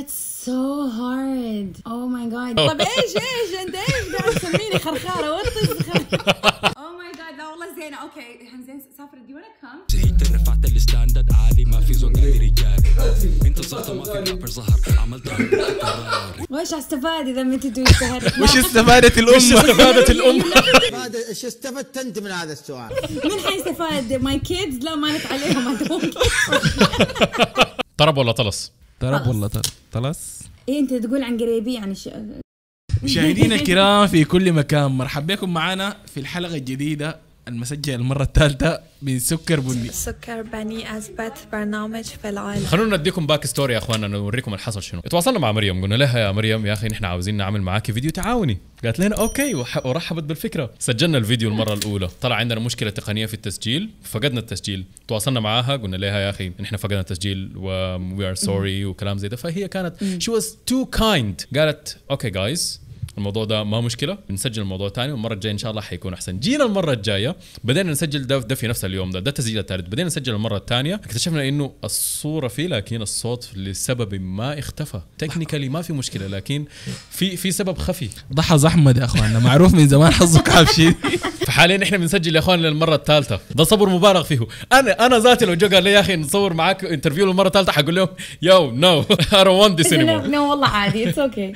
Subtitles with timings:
[0.00, 0.14] that's
[0.46, 1.72] so hard.
[1.84, 2.56] Oh my god.
[2.56, 5.44] طب إيش إيش أنت إيش قاعد تسميني خرخارة وين
[6.84, 10.64] Oh my god لا والله زينة أوكي حنزين سافر do you wanna come؟ زهقت رفعت
[10.64, 12.82] الستاندرد عالي ما في زون غير رجال
[13.46, 15.28] انت صرت ما في رابر ظهر عملت
[16.50, 20.44] وش استفاد إذا ما تدري اشتهرت؟ وش استفادت الأمة؟ استفادت الأمة
[21.04, 22.90] هذا إيش استفدت أنت من هذا السؤال؟
[23.24, 26.14] مين حيستفاد؟ ماي كيدز لا مالت عليهم هذول
[27.98, 29.60] طرب ولا طلس طرب والله طل-
[29.92, 32.08] طلس إيه أنت تقول عن قريبي يعني ش...
[33.02, 37.18] مشاهدينا الكرام في كل مكان مرحبا بكم معنا في الحلقة الجديدة.
[37.50, 39.88] المسجلة المرة الثالثة من سكر بني.
[39.88, 42.66] سكر بني أثبت برنامج في العالم.
[42.66, 45.00] خلونا نديكم backstory يا أخواننا نوريكم اللي حصل شنو.
[45.00, 48.58] تواصلنا مع مريم قلنا لها يا مريم يا أخي نحن عاوزين نعمل معاكي فيديو تعاوني.
[48.84, 50.70] قالت لنا okay وح- ورحبت بالفكرة.
[50.78, 52.08] سجلنا الفيديو المرة الأولى.
[52.20, 54.84] طلع عندنا مشكلة تقنية في التسجيل فقدنا التسجيل.
[55.08, 57.66] تواصلنا معاها قلنا لها يا أخي نحن فقدنا التسجيل و
[58.16, 59.36] we are sorry وكلام زي ده.
[59.36, 62.80] فهي كانت she was too kind قالت okay guys
[63.20, 66.38] الموضوع ده ما مشكلة بنسجل الموضوع ثاني والمرة الجاية إن شاء الله حيكون أحسن.
[66.40, 70.06] جينا المرة الجاية بدينا نسجل ده, ده في نفس اليوم ده ده التسجيل الثالث بدينا
[70.06, 75.00] نسجل المرة الثانية اكتشفنا إنه الصورة فيه لكن الصوت لسبب ما اختفى.
[75.18, 76.64] technically ما في مشكلة لكن
[77.10, 78.08] في في سبب خفي.
[78.34, 80.90] ضحى احمد يا أخواننا معروف من زمان حظك عفشي
[81.46, 83.40] فحاليا إحنا بنسجل يا اخوان للمرة الثالثة.
[83.54, 84.40] ده صبر مبالغ فيه.
[84.72, 87.94] أنا أنا ذاتي لو جو قال لي يا أخي نصور معاك interview للمرة الثالثة حقول
[87.96, 88.08] لهم
[88.42, 90.26] you know I don't want this anymore.
[90.28, 91.52] no والله عادي it's okay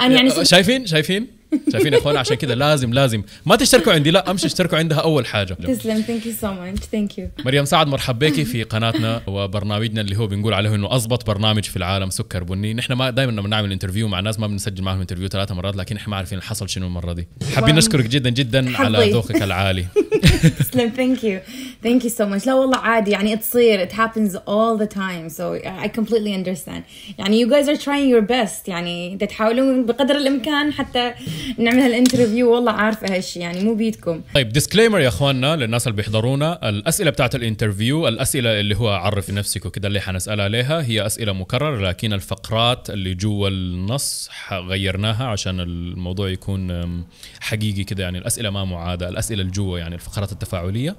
[0.00, 1.37] أنا يعني شوف- شايفين شايفين
[1.72, 3.22] شايفين يا إخوان؟ عشان كذا لازم لازم.
[3.46, 4.10] ما تشتركوا عندي.
[4.10, 5.54] لا أمشي اشتركوا عندها أول حاجة.
[5.54, 6.00] تسلم.
[6.00, 10.26] thank you so much thank you مريم سعد مرحب بك في قناتنا وبرنامجنا اللي هو
[10.26, 12.74] بنقول عليه إنه أضبط برنامج في العالم سكر بني.
[12.74, 15.96] نحن ما دائما لما نعمل interview مع ناس ما بنسجل معهم interview ثلاثة مرات لكن
[15.96, 17.28] إحنا ما عارفين حصل شنو المرة دي.
[17.54, 17.74] حابين.
[17.74, 19.10] نشكرك جدا جدا على.
[19.12, 19.86] ذوقك العالي.
[20.58, 20.92] تسلم.
[20.96, 21.40] thank you
[21.82, 23.10] thank you so much لا والله عادي.
[23.10, 23.86] يعني تصير.
[23.88, 25.28] It happens all the time.
[25.38, 25.44] So
[25.84, 26.82] I completely understand.
[27.18, 28.68] يعني you guys are trying your best.
[28.68, 31.14] يعني تحاولون بقدر الإمكان حتى
[31.58, 35.96] نعمل هال interview والله عارفة هالشيء يعني مو بيدكم طيب disclaimer يا أخواننا للناس اللي
[35.96, 36.68] بيحضرونا.
[36.68, 41.32] الأسئلة بتاعت ال interview الأسئلة اللي هو عرفي نفسك وكذا اللي حنسالها عليها هي أسئلة
[41.32, 47.04] مكررة لكن الفقرات اللي جوا النص غيرناها عشان الموضوع يكون
[47.40, 50.96] حقيقي كده يعني الأسئلة ما معادة الأسئلة اللي جوا يعني الفقرات التفاعلية.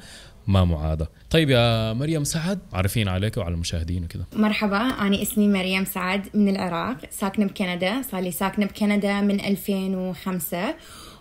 [0.49, 1.09] ما معاده.
[1.29, 4.25] طيب يا مريم سعد عرفينا عليك وعلى المشاهدين وكذا.
[4.33, 10.75] مرحبا أنا اسمي مريم سعد من العراق ساكنة بكندا صار لي ساكنة بكندا من 2005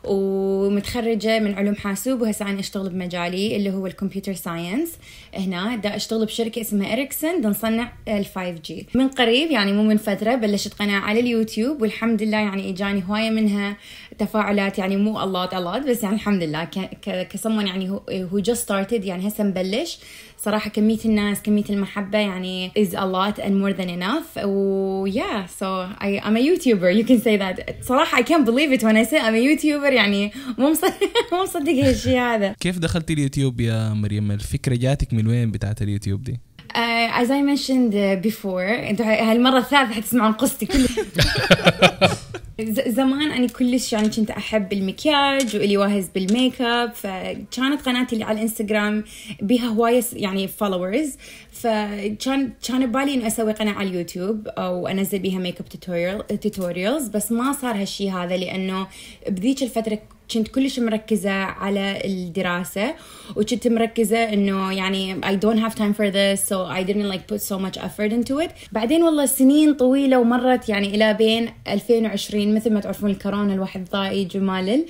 [0.05, 4.92] ومتخرجة من علوم حاسوب وهسه أنا أشتغل بمجالي اللي هو ال computer science.
[5.34, 9.97] هنا دا أشتغل بشركة اسمها إريكسون دا نصنع ال 5G من قريب يعني مو من
[9.97, 13.77] فترة بلشت قناة على اليوتيوب والحمد لله يعني إجاني هواية منها.
[14.18, 16.64] تفاعلات يعني مو الله الله بس يعني الحمد لله.
[17.04, 19.98] كسمون يعني هو just started يعني هسه مبلش.
[20.44, 24.44] صراحة كمية الناس كمية المحبة يعني is a lot and more than enough.
[24.44, 25.64] و yeah so
[26.00, 26.90] I, I'm a YouTuber.
[27.00, 27.70] You can say that.
[27.82, 29.92] صراحة I can't believe it when I say I'm a YouTuber.
[29.92, 30.94] يعني مو مصدق
[31.32, 32.52] مو مصدق هالشيء هذا.
[32.60, 37.40] كيف دخلتي اليوتيوب يا مريم؟ الفكرة جاتك من وين بتاعت اليوتيوب دي؟ Uh, as I
[37.52, 40.88] mentioned uh, before أنتوا هالمرة الثالثة حتسمعون قصتي كل ز-
[42.66, 48.24] زمان أنا كلش يعني كنت أحب المكياج وإلي واهس بال make up فكانت قناتي اللي
[48.24, 49.04] على الإنستغرام
[49.42, 51.16] بيها هواية يعني followers
[51.52, 57.09] فكان كان ببالي إنه أسوي قناة على اليوتيوب أو أنزل بيها make up tutorial tutorials
[57.08, 58.86] بس ما صار هالشي هذا لأنه
[59.28, 59.98] بذيك الفترة
[60.34, 62.94] كنت كلش مركزة على الدراسة
[63.37, 67.41] وكنت مركزة إنه يعني I don't have time for this so I didn't like put
[67.41, 68.50] so much effort into it.
[68.72, 74.37] بعدين والله سنين طويلة ومرت يعني إلى بين 2020 مثل ما تعرفون الكورونا الواحد ضايج
[74.37, 74.87] ومالل.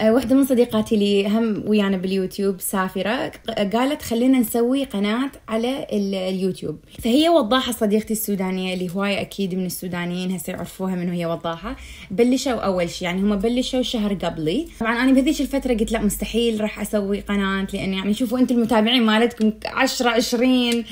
[0.00, 3.32] آه، واحدة من صديقاتي لي هم ويانا باليوتيوب سافرة
[3.72, 6.78] قالت خلينا نسوي قناة على ال- اليوتيوب.
[7.02, 11.76] فهي وضاحة صديقتي السودانية اللي هواية أكيد من السودانيين هسه يعرفوها من وهي وضاحة
[12.10, 14.66] بلشوا أول شيء يعني هم بلشوا شهر قبلي.
[14.80, 19.02] طبعا أنا بهذيك الفترة قلت لا مستحيل راح أسوي قناة لأن يعني شوفوا أنتم المتابعين
[19.02, 20.50] مالتكم 10 20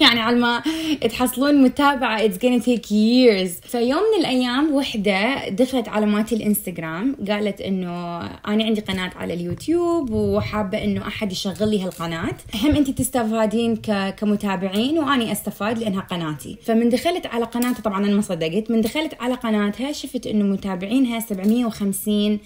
[0.00, 0.62] يعني على ما
[1.10, 3.68] تحصلون متابعة it's gonna take years.
[3.68, 10.10] فيوم من الأيام وحدة دخلت على مالتي الإنستغرام قالت إنه أنا عندي قناة على اليوتيوب
[10.10, 12.36] وحابة إنه أحد يشغل لي هالقناة.
[12.54, 13.76] هم أنت تستفادين.
[14.16, 16.56] كمتابعين وأني أستفاد لأنها قناتي.
[16.62, 21.20] فمن دخلت على قناتها طبعا أنا ما صدقت من دخلت على قناتها شفت إنه متابعينها
[21.20, 22.38] 750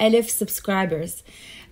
[0.00, 1.14] ألف subscribers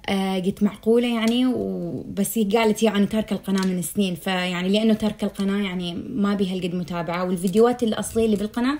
[0.09, 4.15] آه قلت معقولة يعني؟ وبس هي قالت هي أنا تاركة القناة من سنين.
[4.15, 7.25] فيعني لأنه تاركة القناة يعني ما بيها هالقد متابعة.
[7.25, 8.79] والفيديوهات الأصلية اللي بالقناة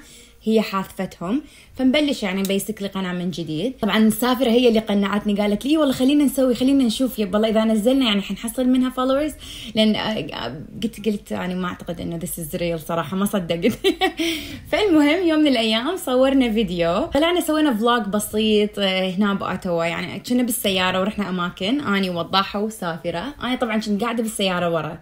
[0.49, 1.43] هي حاذفتهم
[1.77, 3.73] فنبلش يعني basically قناة من جديد.
[3.83, 7.19] طبعا سافرة هي اللي قنعتني قالت لي والله خلينا نسوي خلينا نشوف.
[7.19, 9.32] yep والله إذا نزلنا يعني حنحصل منها followers
[9.75, 13.79] لأن آه، آه، قلت قلت يعني ما أعتقد إنه this is real صراحة ما صدقت.
[14.73, 17.05] فالمهم يوم من الأيام صورنا فيديو.
[17.06, 21.81] طلعنا سوينا vlog بسيط آه، هنا ب Ottawa يعني كنا بالسيارة ورحنا أماكن.
[21.81, 23.35] أني وضاحة وسافرة.
[23.43, 24.99] أنا طبعا كنت قاعدة بالسيارة ورا.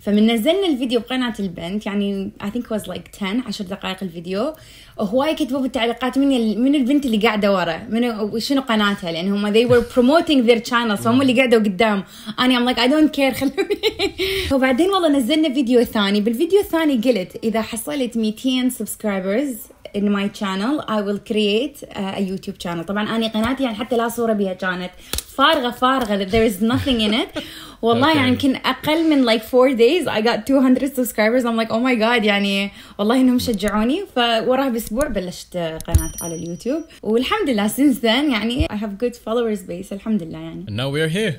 [0.00, 4.52] فمن نزلنا الفيديو بقناة البنت يعني I think was like 10 10 دقائق الفيديو.
[5.00, 9.68] هواي كتبوا بالتعليقات من من البنت اللي قاعدة ورا من شنو قناتها؟ لأن هم they
[9.70, 12.04] were promoting their channel فهم اللي قاعدوا قدام.
[12.38, 13.80] أنا I'm like I don't care خلوني.
[14.52, 16.20] وبعدين والله نزلنا فيديو ثاني.
[16.20, 22.22] بالفيديو الثاني قلت إذا حصلت 200 subscribers in my channel I will create uh, a
[22.30, 22.84] YouTube channel.
[22.84, 24.90] طبعا أنا قناتي يعني حتى لا صورة بها كانت
[25.36, 26.24] فارغة فارغة.
[26.24, 27.38] There is nothing in it.
[27.82, 28.16] والله Okay.
[28.16, 31.44] يعني يمكن أقل من like four days I got 200 subscribers.
[31.44, 34.04] I'm like oh my god يعني والله إنهم شجعوني.
[34.16, 36.82] فوراها بأسبوع بلشت قناة على اليوتيوب.
[37.02, 40.64] والحمد لله since then يعني I have good followers base الحمد لله يعني.
[40.68, 41.34] And now we're here.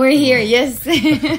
[0.00, 0.88] We're here yes.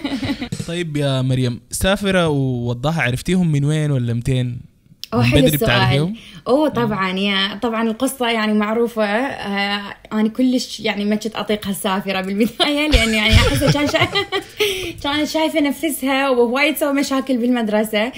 [0.67, 4.72] طيب يا مريم سافرة ووضاحة عرفتيهم من وين ولا متين؟
[5.21, 5.69] حلو بدري السؤال.
[5.69, 6.15] بتعرفيهم؟
[6.47, 9.03] أوه طبعا يا طبعا القصة يعني معروفة.
[9.05, 15.25] آه أنا كلش يعني ما كنت اطيقها السافره بالبداية لأن يعني احسها كان شا...
[15.39, 18.11] شايفة نفسها ووايد تسوي مشاكل بالمدرسة.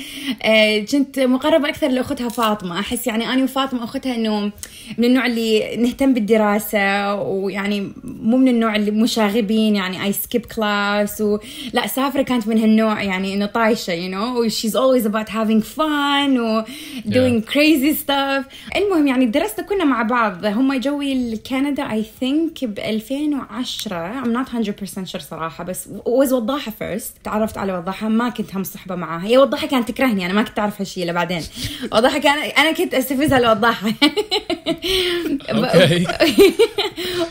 [0.43, 2.79] آه كنت مقربة أكثر لأختها فاطمة.
[2.79, 4.51] أحس يعني أنا وفاطمة أختها إنه
[4.97, 11.21] من النوع اللي نهتم بالدراسة ويعني مو من النوع اللي مشاغبين يعني I skip class
[11.21, 11.37] و...
[11.73, 14.49] لا سافرة كانت من هالنوع يعني إنه طايشة you know.
[14.55, 16.63] She's always about having fun و
[17.07, 18.43] doing crazy stuff.
[18.75, 20.45] المهم يعني درسنا كنا مع بعض.
[20.45, 26.71] هم جوي لكندا I think ب 2010 I'm not 100% sure صراحة بس was وضاحة
[26.71, 27.23] first.
[27.23, 29.25] تعرفت على وضاحة ما كنت هم صحبة معاها.
[29.27, 31.41] هي وضاحة كانت تكرهني أنا ما كنت أعرف هالشيء إلا بعدين.
[31.93, 33.91] وضاحة كان أنا كنت أستفزها لوضاحة
[35.49, 36.07] okay.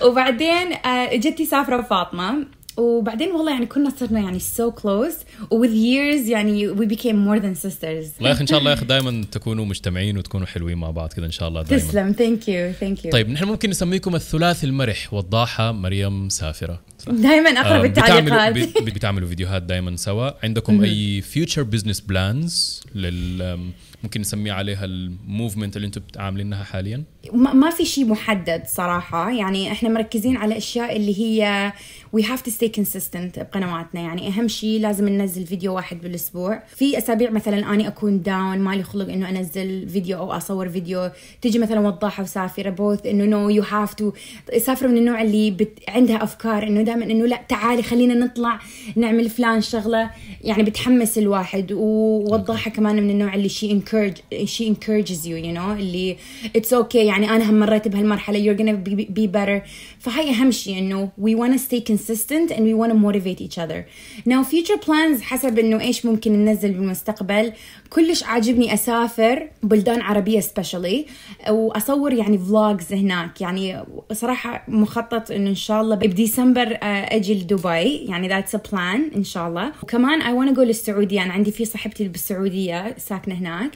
[0.04, 2.44] وبعدين آه، جتي سافرة وفاطمة.
[2.76, 5.14] وبعدين والله يعني كنا صرنا يعني so close
[5.50, 7.84] و with years يعني we became more than sisters.
[8.18, 11.12] الله يا أخي إن شاء الله يا أخي دائما تكونوا مجتمعين وتكونوا حلوين مع بعض
[11.12, 14.66] كذا إن شاء الله دائما تسلم thank you thank you طيب نحن ممكن نسميكم الثلاثي
[14.66, 18.22] المرح وضاحة مريم سافرة؟ دائما اقرا آه، بالتعليقات
[18.52, 20.30] بتعملوا بت- بتعملوا فيديوهات دائما سوا.
[20.44, 23.58] عندكم أي future business plans لل
[24.02, 29.30] ممكن نسميه عليها ال movement اللي أنتم عاملينها حاليا؟ ما في شيء محدد صراحة.
[29.30, 31.72] يعني إحنا مركزين على أشياء اللي هي
[32.16, 34.00] we have to stay consistent بقنواتنا.
[34.00, 36.62] يعني أهم شيء لازم ننزل فيديو واحد بالأسبوع.
[36.76, 41.10] في أسابيع مثلا اني أكون down مالي خلق إنه أنزل فيديو أو أصور فيديو.
[41.42, 44.12] تجي مثلا وضاحة وسافرة push إنه no you have to
[44.58, 45.78] سافرة من النوع اللي بت...
[45.88, 48.60] عندها أفكار إنه دائما إنه لا تعالي خلينا نطلع
[48.96, 50.10] نعمل فلان شغلة.
[50.40, 51.72] يعني بتحمس الواحد.
[51.72, 56.16] ووضاحة كمان من النوع اللي she encourage she encourages you you know اللي
[56.58, 56.94] it's okay.
[56.94, 59.68] يعني أنا هم مريت بهالمرحلة you're gonna be, be better.
[59.98, 63.84] فهي أهم شيء إنه we wanna stay consistent and we wanna motivate each other.
[64.26, 67.52] Now future plans حسب إنه إيش ممكن ننزل بالمستقبل.
[67.90, 71.10] كلش عاجبني أسافر بلدان عربية especially
[71.50, 73.40] وأصور يعني vlogs هناك.
[73.40, 78.04] يعني صراحة مخطط إنه إن شاء الله بديسمبر آه، أجي لدبي.
[78.08, 79.72] يعني that's a plan إن شاء الله.
[79.82, 81.22] وكمان I wanna go للسعودية.
[81.22, 83.70] أنا عندي في صاحبتي اللي بالسعودية ساكنة هناك.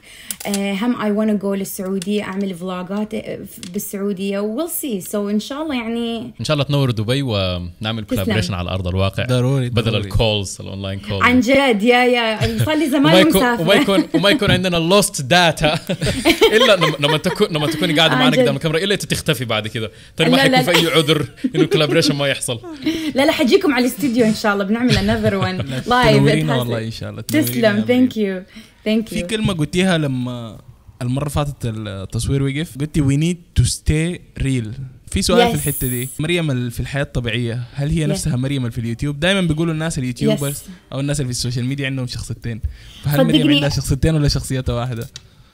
[0.47, 3.39] آه، هم I wanna go للسعودية أعمل vlogات آه،
[3.73, 5.05] بالسعودية و we'll see.
[5.11, 8.05] So إن شاء الله يعني إن شاء الله تنوروا دبي ونعمل.
[8.05, 9.99] collaboration على ارض الواقع ضروري، بدل ضروري.
[10.05, 13.75] ال calls ال online calls عن جد يا يا صار لي زمان يكون مسافرة وما
[13.75, 15.79] يكون وما يكون عندنا lost data
[16.57, 18.43] إلا لما- تكون لما تكوني قاعدة عن معنا.
[18.43, 19.91] قدام الكاميرا إلا تختفي بعد كذا.
[20.17, 22.61] ترى ما حيكون في أي عذر إنه ال collaboration ما يحصل.
[23.15, 24.65] لا لا حجيكم على الاستديو إن شاء الله.
[24.65, 25.63] بنعمل another one.
[25.89, 27.23] تنورينا live والله إن شاء الله.
[27.23, 27.85] تسلم.
[27.89, 28.43] thank you
[28.85, 30.59] Thank you في كلمة قلتيها لما
[31.03, 34.69] المرة اللي فاتت التصوير وقف قلتي we need to stay real.
[35.11, 35.57] في سؤال Yes.
[35.57, 36.09] في الحتة دي.
[36.19, 38.11] مريم في الحياة الطبيعية هل هي Yes.
[38.11, 40.93] نفسها مريم اللي في اليوتيوب؟ دائما بيقولوا الناس ال YouTubers Yes.
[40.93, 42.61] أو الناس اللي في ال social media عندهم شخصيتين.
[43.05, 45.07] فهل مريم عندها شخصيتين ولا شخصيتها واحدة؟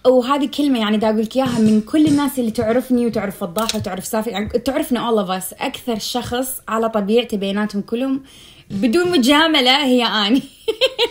[0.07, 4.05] وهذه كلمة يعني دا أقول لك إياها من كل الناس اللي تعرفني وتعرف وضاحة وتعرف
[4.07, 5.55] سافرة يعني تعرفنا all of us.
[5.63, 8.23] أكثر شخص على طبيعتي بيناتهم كلهم
[8.71, 10.43] بدون مجاملة هي أني.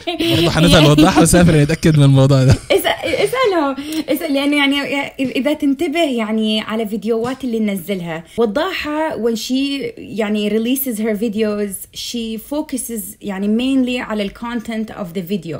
[0.07, 2.51] برضه حنسأل وضاح وسافر يتأكد من الموضوع ده.
[2.71, 3.75] اسأل اسألهم
[4.09, 10.97] اسأل لأنه يعني إذا تنتبه يعني على فيديوهات اللي ننزلها وضاحة when she يعني releases
[10.99, 15.57] her videos she focuses يعني mainly على ال content of the video.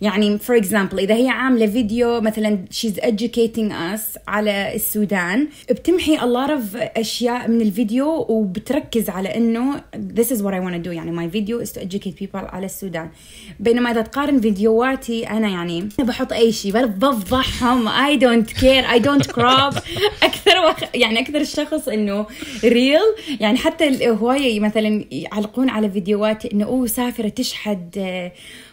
[0.00, 6.20] يعني for example إذا هي عاملة فيديو مثلا she's educating us على السودان بتمحي a
[6.20, 9.80] lot of أشياء من الفيديو وبتركز على إنه
[10.16, 10.92] this is what I want to do.
[10.92, 13.10] يعني my video is to educate people على السودان.
[13.60, 17.88] بينما إذا تقارن فيديوهاتي أنا يعني بحط أي شيء بفضحهم.
[17.88, 19.82] I don't care I don't crop.
[20.28, 20.76] أكثر وخ...
[20.94, 22.26] يعني أكثر الشخص إنه
[22.64, 23.00] real
[23.40, 28.30] يعني حتى هوايه مثلا يعلقون على فيديوهاتي إنه oh سافره تشحد.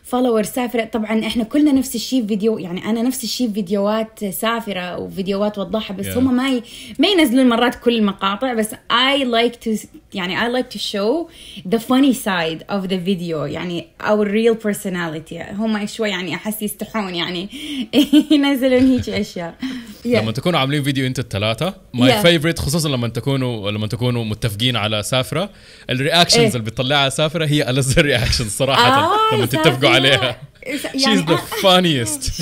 [0.10, 0.84] follower سافرة.
[0.84, 6.06] طبعا إحنا كلنا نفس الشيء فيديو يعني أنا نفس الشيء فيديوهات سافرة وفيديوهات وضاحة بس
[6.06, 6.18] Yeah.
[6.18, 6.64] هم ما ي...
[7.00, 11.30] ما ينزلون مرات كل المقاطع بس I like to يعني I like to show
[11.70, 15.54] the funny side of the video يعني our real personality.
[15.54, 17.50] هم شوي يعني أحس يستحون يعني
[18.32, 19.56] ينزلون هيك أشياء.
[20.04, 20.08] Yeah.
[20.08, 22.22] لما تكونوا عاملين فيديو أنتوا الثلاثه my Yeah.
[22.22, 25.50] favourite خصوصا لما تكونوا لما تكونوا متفقين على سافرة
[25.90, 26.48] ال reactions إيه.
[26.48, 29.90] اللي بتطلعها سافرة هي ألذ ال reactions صراحة آه، لما تتفقوا.
[29.90, 32.42] عليها يعني she's the funniest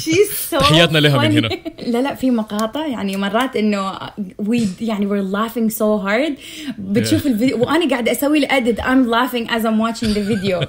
[0.52, 1.50] تحياتنا لها من هنا.
[1.94, 4.00] لا لا في مقاطع يعني مرات إنه
[4.38, 6.36] we يعني we're laughing so hard
[6.78, 7.28] بتشوف yeah.
[7.28, 10.62] الفيديو وأنا قاعدة أسوي ال edit I'm laughing as I'm watching the video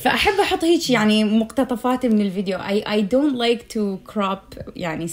[0.00, 2.58] فأحب أحط هيك يعني مقتطفات من الفيديو.
[2.58, 4.38] I I don't like to crop
[4.76, 5.06] يعني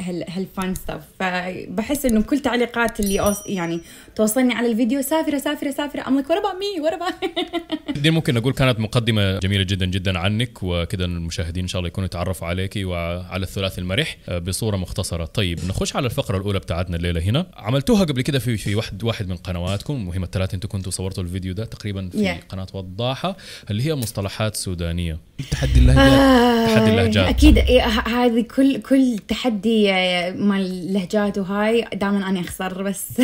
[0.00, 3.80] هال fun stuff فبحس إنه كل تعليقات اللي يعني
[4.16, 6.08] توصلني على الفيديو سافرة سافرة سافرة.
[6.08, 6.80] I'm like me?
[6.80, 11.78] me about دي ممكن أقول كانت مقدمة جميلة جدا جدا عنك وكذا المشاهدين إن شاء
[11.80, 15.24] الله يكونوا يتعرفوا عليك وعلى الثلاثي المرح آه، بصورة مختصرة.
[15.24, 17.46] طيب نخش على الفقرة الأولى بتاعتنا الليلة هنا.
[17.56, 21.52] عملتوها قبل كده في في واحد واحد من قنواتكم مهم الثلاثة أنتم كنتوا صورتوا الفيديو
[21.54, 22.44] ده تقريبا في Yeah.
[22.52, 23.36] قناة وضاحة
[23.70, 25.18] اللي هي مصطلحات سودانية.
[25.50, 26.68] تحدي اللهجات.
[26.70, 27.28] تحدي اللهجات.
[27.28, 27.58] أكيد.
[27.58, 33.06] إيه، هذه كل كل تحدي آه، مال اللهجات وهاي دائما أنا أخسر بس.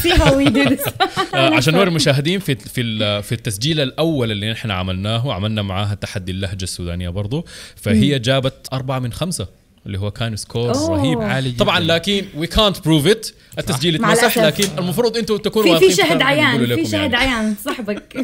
[1.34, 5.94] آه، عشان نوري المشاهدين في في ال- في التسجيل الأول اللي نحن عملناه عملنا معاها
[5.94, 7.46] تحدي اللهجة السودانية برضو.
[7.76, 9.46] فهي جابت أربعة من خمسة
[9.86, 10.96] اللي هو كان score oh.
[10.98, 11.94] رهيب عالي طبعا جداً.
[11.94, 13.26] لكن وي كانت بروف ات
[13.58, 14.38] التسجيل اتمسح.
[14.38, 17.16] لكن المفروض أنتم تكونوا في واثقين في شهد عيان في شهد يعني.
[17.16, 18.16] عيان صاحبك.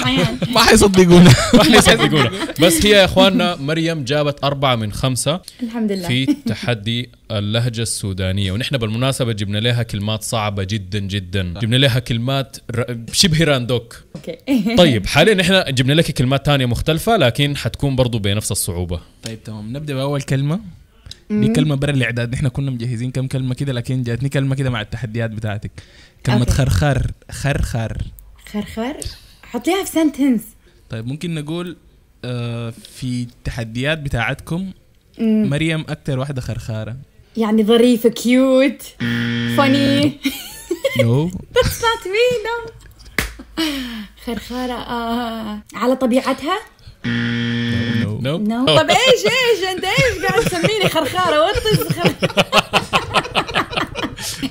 [0.06, 0.38] عيان.
[0.54, 2.30] ما حيصدقونا ما حيصدقونا
[2.60, 6.08] بس هي يا إخواننا مريم جابت أربعة من خمسة الحمد لله.
[6.08, 11.42] في تحدي اللهجة السودانية ونحن بالمناسبة جبنا لها كلمات صعبة جدا جدا.
[11.60, 14.04] جبنا لها كلمات ر- شبه راندوك.
[14.16, 14.36] okay.
[14.78, 19.00] طيب حاليا نحن جبنا لك كلمات تانية مختلفة لكن حتكون برضو بنفس الصعوبة.
[19.22, 19.76] طيب تمام.
[19.76, 20.60] نبدأ بأول كلمة.
[21.30, 22.34] دي كلمة برا الإعداد.
[22.34, 25.70] إحنا كنا مجهزين كم كلمة كده لكن جاتني كلمة كده مع التحديات بتاعتك.
[26.26, 26.50] كلمة okay.
[26.52, 28.02] خرخر خرخر.
[28.52, 28.96] خرخر؟
[29.42, 30.40] حطيها في sentence
[30.90, 31.76] طيب ممكن نقول
[32.24, 34.70] آه في التحديات بتاعتكم.
[35.20, 36.96] مريم أكتر واحدة خرخارة.
[37.36, 38.82] يعني ظريفة cute
[39.56, 40.06] funny.
[41.02, 42.70] no that's not me no.
[44.26, 45.62] خرخارة آه.
[45.74, 46.58] على طبيعتها؟
[47.06, 51.52] no no no طب إيش إيش أنت إيش قاعد تسميني خرخارة
[51.92, 52.12] خر...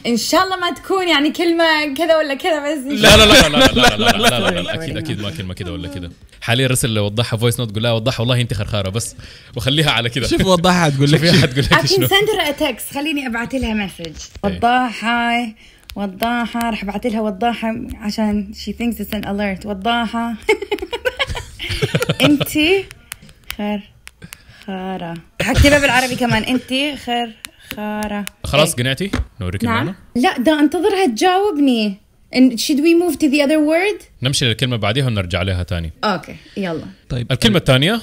[0.07, 3.57] ان شاء الله ما تكون يعني كلمة كذا ولا كذا بس لا لا لا لا
[3.57, 4.97] لا لا لا لا لا لا لا أكيد.
[4.97, 8.41] أكيد ما كلمه كده ولا كده حاليا رسلي لوضاحة voice note قولي لها وضاحة والله
[8.41, 9.15] انت خرخاره بس
[9.55, 12.47] وخليها على كده شوفي وضاحة تقول لك شوفي حتقول لك I can شنو send her
[12.55, 15.47] a text خليني ابعث لها message وضاحة
[15.95, 20.33] وضاحة راح ابعث لها وضاحة عشان she thinks it's an alert وضاحة
[22.21, 22.85] انتي
[23.57, 23.79] خر
[24.67, 27.29] خارة حكتبها بالعربي كمان انتي خر
[27.75, 28.75] خارة خلاص إيه.
[28.75, 29.77] قنعتي؟ نوريك نعم.
[29.77, 29.97] المعنى.
[30.15, 31.97] لا ده انتظرها تجاوبني.
[32.35, 34.03] And should we move to the other word?
[34.21, 35.91] نمشي للكلمة بعديها ونرجع لها تاني.
[36.03, 36.85] okay يلا.
[37.09, 38.01] طيب الكلمة الثانية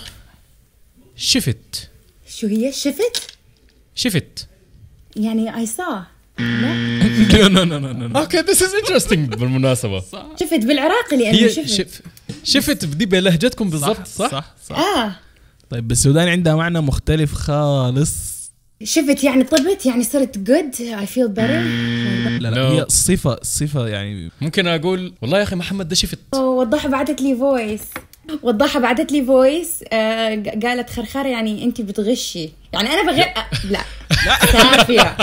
[1.17, 1.91] شفت.
[2.29, 3.37] شو هي؟ شفت؟
[3.95, 4.49] شفت.
[5.17, 6.03] يعني I saw.
[6.41, 10.01] no no no no okay this is interesting بالمناسبة.
[10.41, 11.69] شفت بالعراقي لأنه هي شفت.
[11.69, 12.03] شف
[12.45, 14.79] شفت دي بلهجتكم بالضبط صح؟ صح صح.
[14.79, 15.17] آه.
[15.71, 18.32] طيب بالسودان عندها معنى مختلف خالص.
[18.85, 21.63] شفت يعني طبت يعني صرت good I feel better
[22.43, 22.69] لا لا.
[22.69, 27.37] هي صفة صفة يعني ممكن أقول والله يا أخي محمد ده شفت وضاحة بعثت لي
[27.37, 27.81] voice
[28.43, 32.49] وضاحة بعثت لي voice آه قالت خرخرة يعني انت بتغشي.
[32.73, 33.81] يعني أنا بغير آه لا.
[34.53, 35.17] سافرة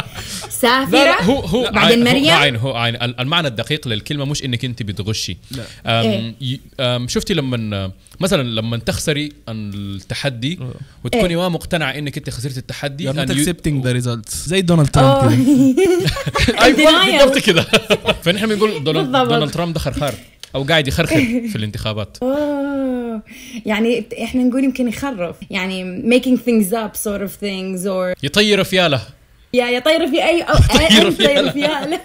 [0.49, 0.91] سافرة.
[0.91, 4.25] لا لا هو هو بعدين عين- مريم؟ هو عين هو عين ال- المعنى الدقيق للكلمة
[4.25, 5.37] مش إنك انت بتغشي.
[5.51, 5.63] لا.
[5.85, 6.59] أم إيه.
[6.79, 10.59] أم شفتي لما مثلا لما تخسري التحدي
[11.03, 11.37] وتكوني إيه.
[11.37, 14.35] ما مقتنعة إنك أنت خسرت التحدي you're not and you- accepting the results.
[14.47, 14.89] زي دونالد.
[14.89, 16.61] ترامب كده.
[16.63, 17.05] أيوه.
[17.25, 17.61] بالضبط كده.
[18.23, 20.13] فنحن بنقول دونالد ترامب ده خرخار
[20.55, 21.15] أو قاعد يخرخر
[21.51, 22.17] في الانتخابات.
[23.65, 25.35] يعني إحنا نقول يمكن يخرف.
[25.49, 29.01] يعني making things up sort of things or يطير فياله
[29.53, 31.51] يا يا طير في اي أو طير في طير يلا.
[31.51, 31.99] في يلا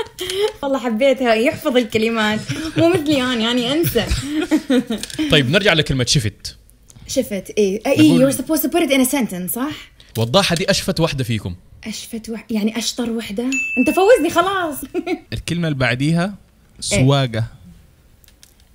[0.62, 1.34] والله حبيتها.
[1.34, 2.40] يحفظ الكلمات.
[2.76, 4.04] مو مثلي أنا يعني أنسى.
[5.32, 6.56] طيب نرجع لكلمة شفت.
[7.08, 7.50] شفت.
[7.58, 9.70] اي نقول- you're supposed to put it in a sentence صح؟
[10.18, 11.54] وضاحه دي أشفت واحدة فيكم.
[11.84, 12.44] أشفت وح...
[12.50, 13.44] يعني أشطر وحدة؟
[13.78, 14.76] أنت فوزني خلاص.
[15.32, 16.34] الكلمة اللي بعديها
[16.80, 17.44] سواقة.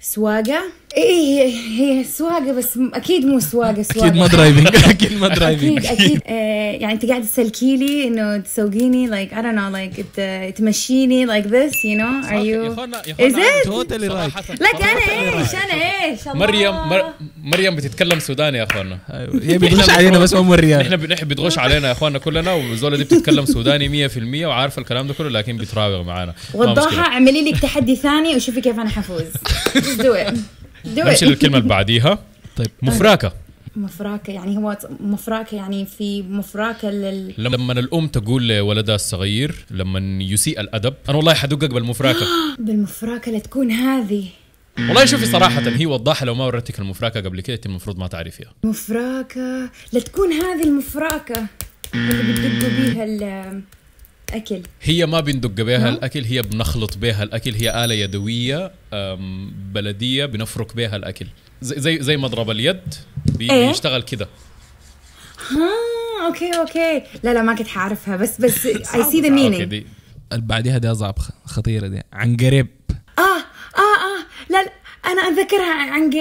[0.01, 0.63] سواقة؟
[0.98, 5.86] إيه هي هي سواقة بس أكيد مو سواقة سواقة أكيد ما درايفنج أكيد ما درايفنج
[5.86, 10.03] أكيد أكيد آه يعني أنت قاعد تسلكي لي إنه تسوقيني like I don't know like
[10.17, 13.65] ت- تمشيني like this you know are يا you اخوانا يا it?
[13.65, 16.34] توتالي رايت لك أنا إيش؟ أنا إيش؟ الله.
[16.34, 17.03] مريم مر...
[17.43, 19.41] مريم بتتكلم سوداني يا اخوانا أيوة.
[19.43, 23.03] هي بتغش علينا بس ما موريانا نحن نحن بتغش علينا يا اخوانا كلنا والزوله دي
[23.03, 26.34] بتتكلم سوداني 100% وعارفه الكلام ده كله لكن بتراوغ معانا.
[26.53, 27.01] وضحها.
[27.03, 29.24] اعملي لك تحدي ثاني وشوفي كيف أنا حفوز.
[30.98, 32.19] نمشي للكلمة اللي بعديها.
[32.58, 32.67] طيب.
[32.81, 33.34] مفراكة.
[33.75, 40.60] مفراكة يعني هو مفراكة يعني في مفراكة لل لما الأم تقول لولدها الصغير لما يسيء
[40.60, 42.25] الأدب أنا والله حدقك بالمفراكة.
[42.65, 44.25] بالمفراكة لتكون هذه.
[44.79, 48.53] والله شوفي صراحة هي وضاحه لو ما وريتك المفراكة قبل كده المفروض ما تعرفيها.
[48.63, 51.48] مفراكة لتكون هذه المفراكة.
[51.96, 53.03] اللي بتدقوا بيها
[54.29, 54.62] الأكل.
[54.81, 58.71] هي ما بندق بها الأكل هي بنخلط بها الأكل هي آلة يدوية
[59.74, 61.25] بلدية بنفرك بها الأكل.
[61.62, 62.81] زي زي, زي مضرب اليد
[63.41, 64.27] إيه؟ بيشتغل كده.
[65.51, 65.69] ها
[66.27, 67.03] okay okay.
[67.24, 69.84] لا لا ما كنت حعرفها بس بس I see the meaning
[70.33, 72.01] بعديها دي أصعب خطيرة دي.
[72.13, 72.67] عن قريب
[73.19, 74.25] آه آه آه.
[74.50, 74.71] لا لا
[75.05, 76.12] أنا أتذكرها عن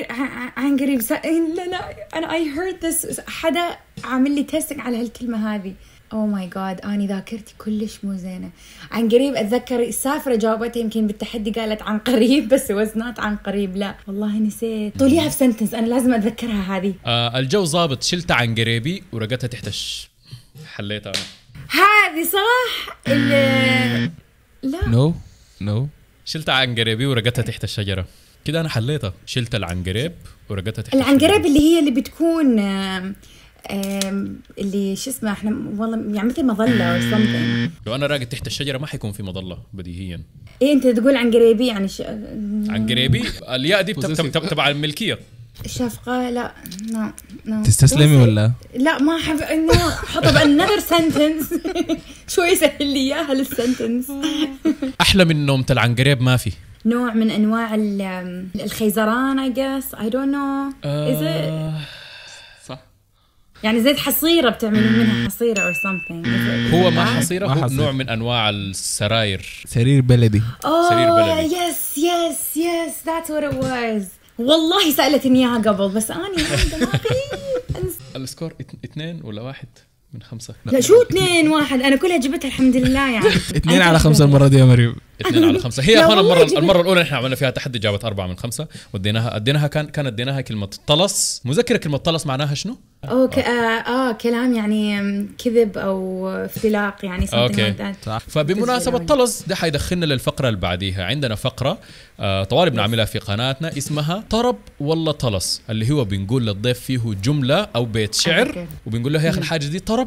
[0.57, 5.55] عن- قريب س- لا لا أنا I heard this حدا عامل لي testing على هالكلمة
[5.55, 5.75] هذه.
[6.13, 8.51] oh my God أني ذاكرتي كلش مو زينة.
[8.91, 13.95] عن قريب أتذكر السافرة جاوبتها يمكن بالتحدي قالت عن قريب بس وزنات عن قريب لا.
[14.07, 14.99] والله نسيت.
[14.99, 16.95] طوليها في سنتنس أنا لازم أتذكرها هذه.
[17.07, 20.09] آه الجو ظابط شلتها عن قريبي ورقتها تحت الش
[20.67, 21.23] حليتها أنا.
[21.71, 24.11] هذه صح؟ اللي
[24.63, 24.89] لا.
[24.89, 25.15] نو
[25.61, 25.89] نو
[26.25, 28.07] شلتها عن قريبي ورقتها تحت الشجره
[28.45, 29.13] كده أنا حليتها.
[29.27, 30.13] شلت العنقريب
[30.49, 31.47] ورقتها تحت العنقريب.
[31.47, 33.15] اللي هي اللي بتكون آم،
[34.59, 37.71] اللي شو اسمه إحنا والله يعني مثل مظلة something.
[37.87, 40.21] لو أنا راقد تحت الشجرة ما حيكون في مظلة بديهيا.
[40.63, 42.01] إيه أنت تقول عنقريبي يعني ش...
[42.69, 45.19] عنقريبي؟ الياء دي تبع الملكية.
[45.67, 46.53] شفقة لا
[47.47, 51.55] no تستسلمي ولا؟ لا ما أحب إنه حطه ب another sentence
[52.29, 54.13] شوي سهل لي إياها لل sentence
[55.01, 56.53] أحلى من نومه العنقريب ما في.
[56.87, 61.81] نوع من أنواع ال- الخيزران I guess I don't know is آه.
[63.63, 66.25] يعني زي الحصيره بتعملوا منها حصيرة or something.
[66.27, 67.69] Is it- هو ما حصيرة ما هو.
[67.69, 69.63] نوع من أنواع السراير.
[69.67, 70.43] سرير بلدي.
[70.63, 71.55] سرير oh بلدي.
[71.55, 76.43] yes yes yes that's what it was والله سألتني إياها قبل بس اني
[76.77, 76.99] دماغي
[77.73, 78.53] أنس- ال score
[78.85, 79.69] اثنين ولا واحد؟
[80.15, 80.55] من خمسة.
[80.67, 83.29] لا شو اثنين واحد؟ أنا كلها جبتها الحمد لله يعني.
[83.57, 84.97] اثنين على خمسة المرة دي يا مريم.
[85.21, 85.83] اثنين على خمسة.
[85.83, 89.67] هي اخوانا المرة المرة الأولى نحن عملنا فيها تحدي جابت أربعة من خمسة وديناها أديناها
[89.67, 91.43] كان كان اديناها كلمة طلس.
[91.45, 93.49] مذكرة كلمة طلس معناها شنو؟ اوه ك- آه,
[93.81, 95.03] آه كلام يعني
[95.45, 97.73] كذب أو افتلاق يعني something أوكي.
[97.73, 98.07] like that.
[98.07, 101.05] صح فبمناسبة طلس ده حيدخلنا للفقرة اللي بعديها.
[101.05, 101.79] عندنا فقرة
[102.21, 107.69] آه طوالي بنعملها في قناتنا اسمها طرب ولا طلس؟ اللي هو بنقول للضيف فيه جملة
[107.77, 108.67] أو بيت شعر.
[108.87, 109.98] وبنقول له يا أخي الحاجة دي طرب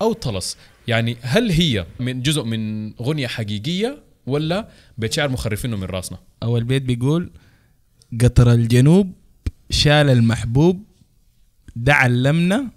[0.00, 0.56] أو طلس.
[0.88, 6.64] يعني هل هي من جزء من غنية حقيقية ولا بيت شعر مخرفينه من راسنا؟ أول
[6.64, 7.30] بيت بيقول
[8.20, 9.12] قطر الجنوب
[9.70, 10.82] شال المحبوب
[11.76, 12.70] ده علمنا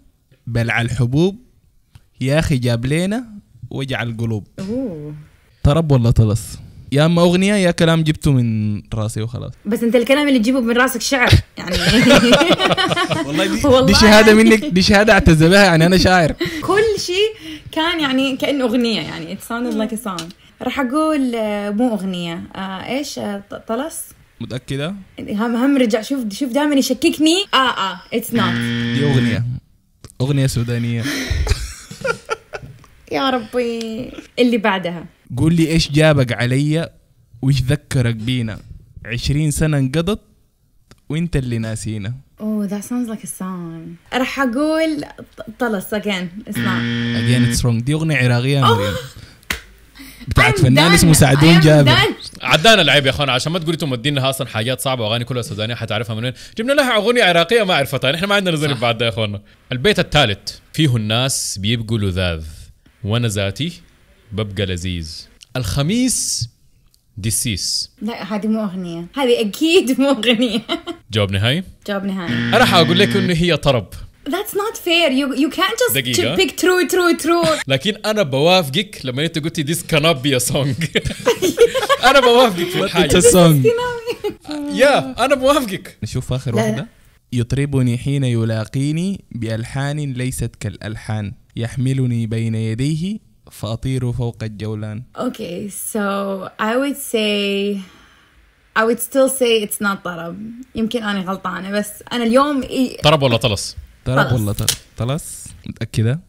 [0.48, 1.36] بلع الحبوب
[2.22, 3.26] يا أخي جاب لنا
[3.70, 4.48] وجع القلوب.
[4.60, 5.16] أوه.
[5.64, 6.60] طرب ولا طلس؟
[6.94, 9.52] يا أما أغنية يا كلام جبته من راسي وخلاص.
[9.66, 11.76] بس أنت الكلام اللي تجيبه من راسك شعر يعني.
[13.28, 13.86] والله دي, والله.
[13.86, 16.32] دي شهادة منك دي شهادة اعتز بها يعني أنا شاعر.
[16.68, 17.34] كل شيء
[17.72, 20.24] كان يعني كأنه أغنية يعني it sounded like a song.
[20.62, 22.44] راح أقول آه، مو أغنية.
[22.56, 24.00] آه إيش؟ آه طلس؟
[24.42, 27.44] متأكدة؟ هم هم رجع شوف شوف دائما يشككني.
[27.54, 28.54] آه آه it's not
[28.98, 29.44] دي أغنية.
[30.22, 31.04] أغنية سودانية.
[33.12, 34.12] يا ربي.
[34.40, 35.06] اللي بعدها.
[35.38, 36.89] قول لي إيش جابك عليا
[37.41, 38.60] وش ذكرك بينا؟
[39.06, 40.19] عشرين سنة انقضت
[41.10, 42.13] وإنت اللي ناسينا.
[42.42, 44.13] oh that sounds like a song.
[44.13, 45.06] راح أقول
[45.60, 46.50] طلس again.
[46.50, 46.82] it's not
[47.17, 47.84] again it's wrong.
[47.84, 48.93] دي أغنية عراقية يا مريم
[50.28, 50.91] بتاعت I'm فنان.
[50.91, 51.96] اسمه سعدون جابر.
[52.41, 55.76] عدانا العيب يا اخوانا عشان ما تقولوا أنتم مدينها أصلا حاجات صعبة وأغاني كلها سودانية
[55.76, 58.12] حتعرفها من وين جبنا لها أغنية عراقية ما عرفتها.
[58.12, 59.41] نحن ما عندنا ذنب بعد ده يا اخوانا
[59.72, 60.39] البيت الثالث
[60.74, 62.43] فيه الناس بيبقوا لذاذ.
[63.04, 63.82] وأنا ذاتي
[64.34, 65.26] ببقى لذيذ.
[65.56, 66.50] الخميس
[67.17, 69.06] دسيس لا هذه مو أغنية.
[69.15, 70.62] هذه أكيد مو أغنية.
[71.13, 72.34] جواب نهائي؟ جواب نهائي.
[72.34, 73.88] أنا حأقول لك إنه هي طرب.
[74.30, 75.10] That's not fair.
[75.12, 76.36] You you can't just دقيقة.
[76.38, 77.60] pick true true true.
[77.67, 80.67] لكن أنا بوافقك لما أنت قلتي this cannot be a song.
[82.10, 83.67] أنا بوافقك في It's الحاجة a song.
[84.76, 85.98] يا أنا بوافقك.
[86.04, 86.88] نشوف آخر لا، واحدة.
[87.34, 91.34] يطربني حين يلاقيني بألحان ليست كالألحان.
[91.56, 93.19] يحملني بين يديه
[93.54, 95.04] فأطير فوق الجولان.
[95.18, 96.00] Okay, so
[96.60, 97.78] I would say
[98.80, 100.38] I would still say it's not طرب.
[100.76, 104.42] يمكن أنا غلطانة بس أنا اليوم إي- طرب ولا طلس؟ طرب طلس.
[104.42, 105.48] ولا طرب؟ طلس.
[105.66, 106.20] متأكدة؟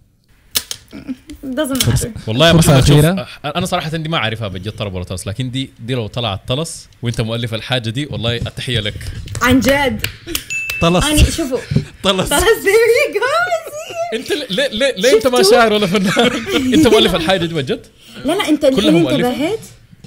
[1.45, 2.09] Doesn't matter.
[2.29, 3.27] والله يا فرصة أخيرة.
[3.45, 6.89] أنا صراحة دي ما أعرفها بجد طرب ولا طلس لكن دي دي لو طلعت طلس
[7.03, 9.13] وأنت مؤلف الحاجة دي والله التحيه لك.
[9.43, 10.07] عن جد.
[10.81, 11.59] طلس أنا شوفوا
[12.03, 14.15] طلس see?
[14.15, 16.31] أنت ليه ليه ليه أنت ما؟ شاعر ولا فنان
[16.75, 17.87] أنت مؤلف الحاجة دي بجد
[18.25, 19.61] لا لا أنت الحين؟ انتبهت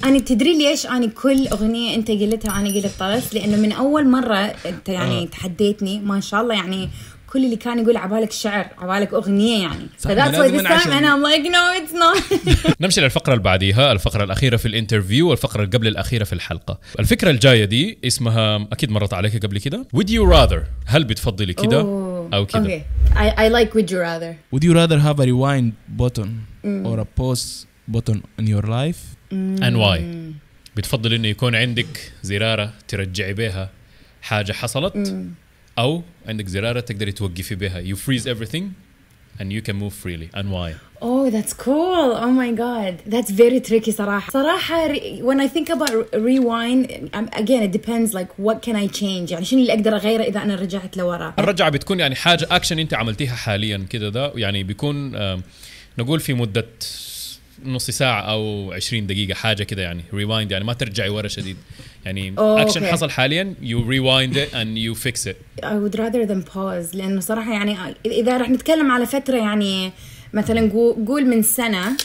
[0.03, 4.37] أنا تدري ليش أنا كل أغنية أنت قلتها أنا قلت طرس لأنه من أول مرة
[4.65, 5.25] أنت يعني آه.
[5.25, 6.89] تحديتني ما شاء الله يعني
[7.33, 9.87] كل اللي كان يقول عبالك شعر عبالك أغنية يعني.
[9.97, 12.33] ف that's why أنا this time عشان- أنا I'm like no it's not.
[12.81, 16.79] نمشي للفقرة اللي بعديها الفقرة الأخيرة في ال interview والفقرة اللي قبل الأخيرة في الحلقة.
[16.99, 19.87] الفقرة الجاية دي اسمها أكيد مرت عليك قبل كده.
[19.97, 22.33] Would you rather هل بتفضلي كده Oh.
[22.33, 22.81] أو كده؟ Okay.
[23.15, 24.33] I, I like would you rather.
[24.55, 26.29] Would you rather have a rewind button
[26.65, 29.01] or a pause button in your life?
[29.65, 29.99] And why?
[30.75, 33.69] بتفضل إنه يكون عندك زرارة ترجعي بها
[34.21, 35.15] حاجة حصلت؟
[35.78, 38.62] أو عندك زرارة تقدري توقفي بها you freeze everything
[39.40, 40.74] and you can move freely and why
[41.04, 42.08] Oh, that's cool.
[42.24, 42.92] Oh my god.
[43.14, 44.30] That's very tricky صراحة.
[44.32, 48.76] صراحة re- when I think about re- rewind um, again it depends like what can
[48.76, 51.34] I change يعني شنو اللي اقدر اغيره اذا انا رجعت لورا.
[51.38, 55.42] الرجعة بتكون يعني حاجة أكشن أنت عملتيها حاليا كده ده يعني بيكون آم،
[55.98, 56.66] نقول في مدة
[57.65, 61.57] نص ساعة أو 20 دقيقة حاجة كده يعني rewind يعني ما ترجعي ورا شديد.
[62.05, 62.91] يعني action okay.
[62.91, 65.35] حصل حاليا you rewind it and you fix it.
[65.63, 69.91] I would rather than pause لأنه صراحة يعني إذا رح نتكلم على فترة يعني
[70.33, 71.97] مثلا قو- قول من سنة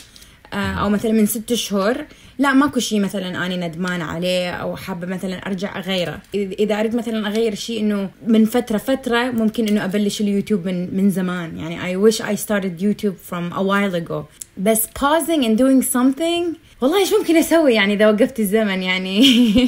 [0.53, 1.95] آه، أو مثلا من ست شهور
[2.39, 6.19] لا ماكو شيء مثلا أني ندمانة عليه أو حابة مثلا أرجع أغيره.
[6.35, 11.09] إذا أريد مثلا أغير شيء إنه من فترة فترة ممكن إنه أبلش اليوتيوب من من
[11.09, 11.57] زمان.
[11.57, 14.25] يعني I wish I started YouTube from a while ago.
[14.57, 19.21] بس pausing and doing something والله إيش ممكن أسوي يعني إذا وقفت الزمن يعني؟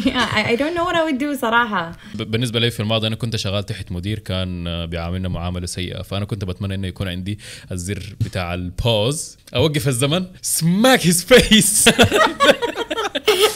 [0.51, 1.91] I, don't know what I would do صراحة.
[2.15, 6.01] ب- بالنسبة لي في الماضي أنا كنت شغال تحت مدير كان آه، بيعاملنا معاملة سيئة
[6.01, 7.39] فأنا كنت بتمنى إنه يكون عندي
[7.71, 10.25] الزر بتاع ال pause أوقف الزمن
[10.59, 11.93] smack his face.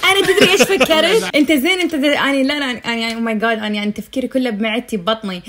[0.09, 2.05] أنا تدري إيش فكرت؟ أنت زين أنت زين.
[2.13, 5.41] أنا لا أنا يعني oh my God أنا يعني تفكيري كله بمعدتي ببطني.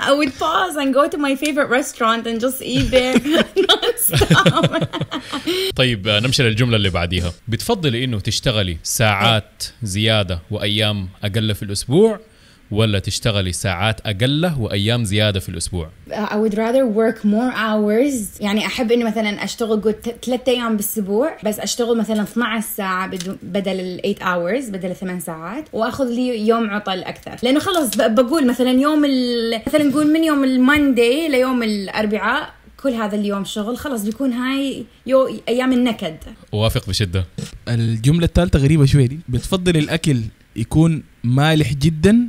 [0.00, 3.16] I would pause and go to my favorite restaurant and just eat there.
[5.76, 7.32] طيب نمشي للجملة اللي بعديها.
[7.48, 12.20] بتفضلي إنه تشتغلي ساعات زيادة وأيام أقل في الأسبوع
[12.70, 18.40] ولا تشتغلي ساعات أقل وأيام زيادة في الأسبوع؟ I would rather work more hours.
[18.42, 23.36] يعني أحب انه مثلا أشتغل قلت ثلاث أيام بالأسبوع بس أشتغل مثلا 12 ساعة بدو-
[23.42, 27.36] بدل ال 8 hours بدل الثمان ساعات وأخذ لي يوم عطل أكثر.
[27.42, 32.50] لأنه خلص بقول مثلا يوم ال- مثلا نقول من يوم الماندي ليوم الأربعاء
[32.82, 36.16] كل هذا اليوم شغل خلص بيكون هاي يو أيام النكد.
[36.54, 37.24] أوافق بشدة.
[37.68, 39.18] الجملة الثالثة غريبة شوية دي.
[39.28, 40.20] بتفضل الأكل
[40.56, 42.28] يكون مالح جدا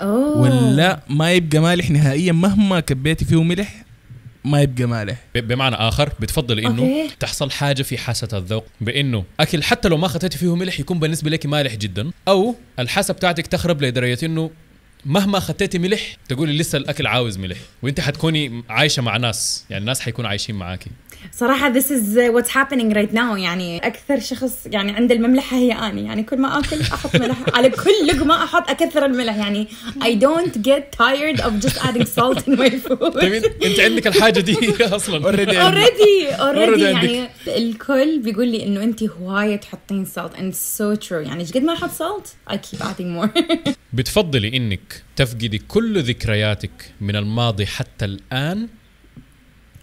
[0.00, 0.38] oh.
[0.38, 3.84] ولا ما يبقى مالح نهائيا مهما كبيتي فيه ملح
[4.44, 7.10] ما يبقى مالح؟ بمعنى آخر بتفضل إنه okay.
[7.20, 11.30] تحصل حاجة في حاسة الذوق بإنه أكل حتى لو ما ختيتي فيه ملح يكون بالنسبة
[11.30, 14.50] لك مالح جدا أو الحاسة بتاعتك تخرب لدرجة إنه
[15.04, 20.00] مهما خطيتي ملح تقولي لسه الأكل عاوز ملح وانت حتكوني عايشة مع ناس يعني الناس
[20.00, 20.90] حيكونوا عايشين معاكي.
[21.32, 23.36] صراحة this is what's happening right now.
[23.36, 26.00] يعني أكثر شخص يعني عند المملحة هي أنا.
[26.00, 27.36] يعني كل ما آكل أحط ملح.
[27.56, 29.36] على كل لقمة أحط أكثر الملح.
[29.36, 29.68] يعني
[30.00, 33.12] I don't get tired of just adding salt in my food.
[33.20, 34.56] طيب أنت انت عندك الحاجة دي
[34.96, 35.32] أصلا.
[35.32, 35.50] Already.
[35.50, 36.32] Already.
[36.38, 36.76] Already.
[36.76, 41.12] Already يعني الكل بيقول لي إنه أنت هواية تحطين salt and so true.
[41.12, 43.40] يعني قد ما أحط salt I keep adding more.
[43.92, 48.68] بتفضلي إنك تفقدي كل ذكرياتك من الماضي حتى الآن؟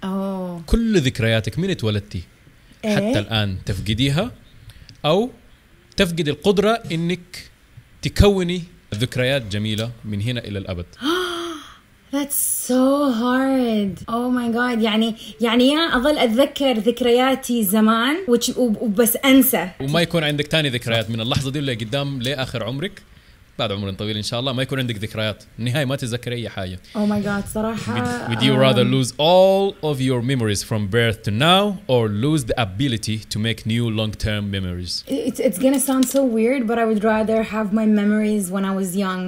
[0.03, 0.61] أوه.
[0.65, 2.23] كل ذكرياتك من اتولدتي؟
[2.85, 4.31] إيه؟ حتى الآن تفقديها؟
[5.05, 5.29] أو
[5.97, 7.49] تفقدي القدرة إنك
[8.01, 8.63] تكوني
[8.95, 10.85] ذكريات جميلة من هنا إلى الأبد؟
[12.11, 13.93] That's so hard.
[14.07, 14.81] Oh my god.
[14.83, 18.15] يعني يعني يا أظل أتذكر ذكرياتي زمان
[18.57, 19.69] وبس أنسى.
[19.81, 23.01] وما يكون عندك تاني ذكريات من اللحظة دي اللي قدام لآخر عمرك؟
[23.59, 26.79] بعد عمر طويل ان شاء الله ما يكون عندك ذكريات النهايه ما تتذكري اي حاجة
[26.95, 31.31] Oh my god صراحة Would you rather lose all of your memories from birth to
[31.31, 36.21] now or lose the ability to make new long-term memories It's, it's gonna sound so
[36.37, 39.23] weird but I would rather have my memories when I was young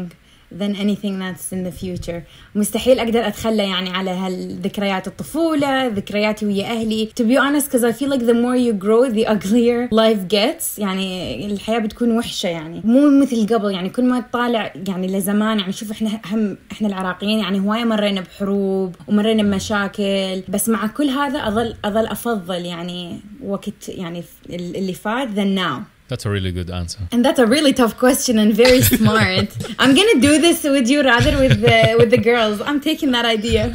[0.52, 2.22] than anything that's in the future.
[2.56, 7.10] مستحيل أقدر أتخلى يعني على هالذكريات الطفولة ذكرياتي ويا أهلي.
[7.20, 10.80] To be honest because I feel like the more you grow the uglier life gets.
[10.80, 12.82] يعني الحياة بتكون وحشة يعني.
[12.84, 17.40] مو مثل قبل يعني كل ما تطالع يعني لزمان يعني شوف إحنا هم إحنا العراقيين
[17.40, 20.42] يعني هواية مرينا بحروب ومرينا بمشاكل.
[20.50, 25.99] بس مع كل هذا أظل أظل أفضل يعني وقت يعني اللي فات than now.
[26.10, 27.02] That's a really good answer.
[27.14, 29.50] And that's a really tough question and very smart.
[29.82, 32.58] I'm gonna do this with you rather with the with the girls.
[32.70, 33.72] I'm taking that idea.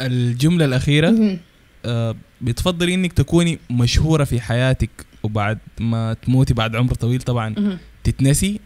[0.00, 1.38] الجملة الأخيرة
[1.84, 4.90] آه بتفضلي إنك تكوني مشهورة في حياتك
[5.22, 8.60] وبعد ما تموتي بعد عمر طويل طبعا تتنسي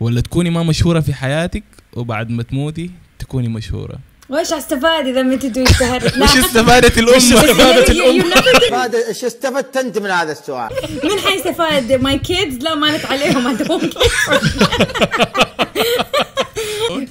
[0.00, 3.98] ولا تكوني ما مشهورة في حياتك وبعد ما تموتي تكوني مشهورة
[4.30, 6.24] وش استفاد إذا متى اشتهرت؟ لا.
[6.24, 10.68] وش استفادت؟ استفادت you never get- بعد إيش استفدت؟ انت من هذا السؤال؟
[11.04, 13.90] من حيستفاد my kids لا مالت عليهم هذول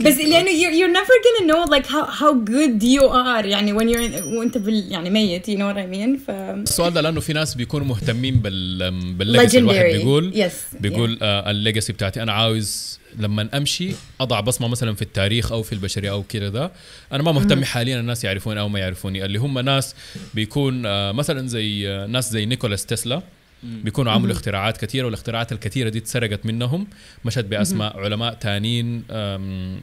[0.08, 4.24] بس لأنه you're, never gonna know like how how good you are يعني when you're
[4.40, 7.56] وأنت بال يعني ميت you know what I mean ف السؤال ده لأنه في ناس
[7.56, 9.86] بيكونوا مهتمين بال بال legacy الواحد.
[9.86, 10.82] بيقول Yes.
[10.82, 12.24] بيقول آه ال legacy بتاعتي.
[12.24, 13.92] أنا عاوز لما أمشي
[14.22, 16.72] أضع بصمة مثلا في التاريخ أو في البشرية أو كده ده.
[17.12, 19.26] أنا ما مهتم حاليا الناس يعرفوني أو ما يعرفوني.
[19.26, 19.96] اللي هم ناس
[20.34, 23.22] بيكون آه مثلا زي آه ناس زي نيكولاس تسلا.
[23.64, 26.88] بيكونوا عملوا اختراعات كثيرة والاختراعات الكثيرة دي اتسرقت منهم.
[27.26, 29.82] مشت بأسماء علماء تانيين آم،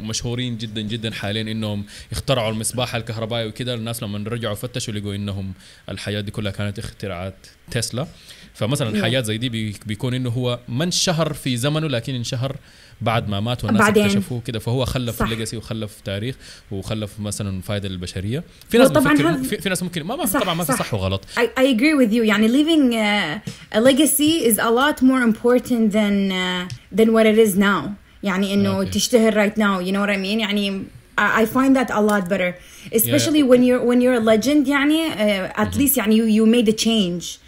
[0.00, 3.74] مشهورين جدا جدا حاليا إنهم اخترعوا المصباح الكهربائي وكده.
[3.74, 5.52] الناس لما رجعوا فتشوا لقوا إنهم
[5.88, 7.34] الحياة دي كلها كانت اختراعات
[7.70, 8.06] تسلا.
[8.54, 9.02] فمثلا Yeah.
[9.02, 12.56] حاجات زي دي بي- بيكون إنه هو ما انشهر في زمنه لكن انشهر
[13.00, 14.04] بعد ما مات والناس بعدين.
[14.04, 15.28] اكتشفوه كده فهو خلف صح.
[15.28, 16.36] ليجاسي وخلف تاريخ
[16.70, 20.54] وخلف مثلا فائده للبشريه في ناس طبعاً في, في ناس ممكن ما, ما صح، طبعا
[20.54, 20.78] ما في صح.
[20.78, 25.02] صح وغلط I, I agree with you يعني leaving uh, a legacy is a lot
[25.02, 27.90] more important than uh, than what it is now
[28.22, 28.88] يعني انه Okay.
[28.90, 30.82] تشتهر right now you know what I mean يعني
[31.18, 32.54] I find that a lot better
[32.94, 36.68] especially when you're when you're a legend يعني uh, at least يعني you, you made
[36.68, 37.43] a change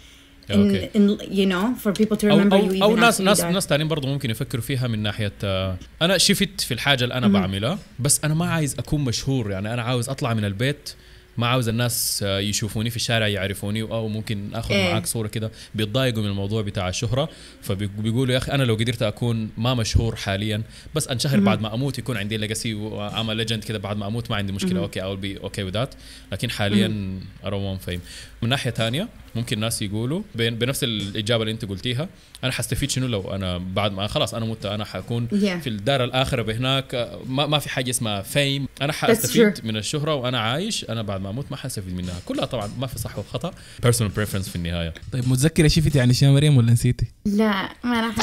[0.49, 0.89] Okay.
[0.97, 3.41] in you know for people to remember you أو, even أو ناس you ناس.
[3.41, 7.27] ناس تانيين برضه ممكن يفكروا فيها من ناحية آه، أنا شفت في الحاجة اللي أنا
[7.27, 10.93] بعملها بس أنا ما عايز أكون مشهور يعني أنا عاوز أطلع من البيت
[11.37, 14.91] ما عاوز الناس آه، يشوفوني في الشارع يعرفوني أو ممكن آخذ إيه.
[14.91, 15.51] معاك صورة كده.
[15.75, 17.29] بيتضايقوا من الموضوع بتاع الشهره
[17.61, 20.61] فبيقولوا يا أخي أنا لو قدرت أكون ما مشهور حاليا
[20.95, 24.07] بس انشهر بعد ما أموت يكون عندي legacy و I'm a legend كده بعد ما
[24.07, 24.79] أموت ما عندي مشكلة.
[24.79, 25.93] okay I'll be okay with that
[26.31, 27.99] لكن حاليا اروم fame
[28.41, 32.09] من ناحية ثانية ممكن ناس يقولوا بنفس الإجابة اللي أنت قلتيها
[32.43, 35.63] أنا حستفيد شنو لو أنا بعد ما خلاص أنا مت أنا حكون Yeah.
[35.63, 37.09] في الدار الآخرة بهناك.
[37.25, 39.65] ما, ما في حاجة اسمها fame أنا حستفيد.
[39.65, 40.85] من الشهرة وأنا عايش.
[40.89, 42.15] أنا بعد ما أموت ما حستفيد منها.
[42.25, 43.51] كلها طبعا ما في صح وخطأ.
[43.83, 44.93] personal preference في النهاية.
[45.13, 48.15] طيب متذكرة شفتي عن اشياء مريم ولا نسيتي؟ لا ما راح.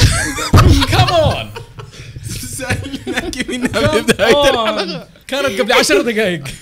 [0.92, 1.50] كمان
[5.28, 6.42] كانت قبل عشر دقائق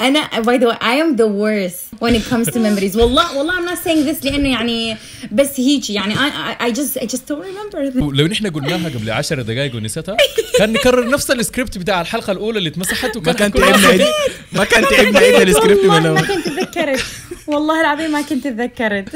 [0.00, 2.96] أنا by the way I am the worst when it comes to memories.
[2.96, 4.96] والله والله I'm not saying this لأنه يعني
[5.32, 7.76] بس هيك يعني I, I, just I just don't remember.
[8.14, 10.16] لو نحن قلناها قبل عشر دقائق ونسيتها
[10.58, 14.06] كان نكرر نفس السكريبت بتاع الحلقة الأولى اللي اتمسحت ما وكان كان حتكون تعبنا
[14.52, 16.20] ما كان تعبنا عد السكريبت من ما.
[16.20, 17.04] كنت تذكرت
[17.46, 19.08] والله العظيم ما كنت تذكرت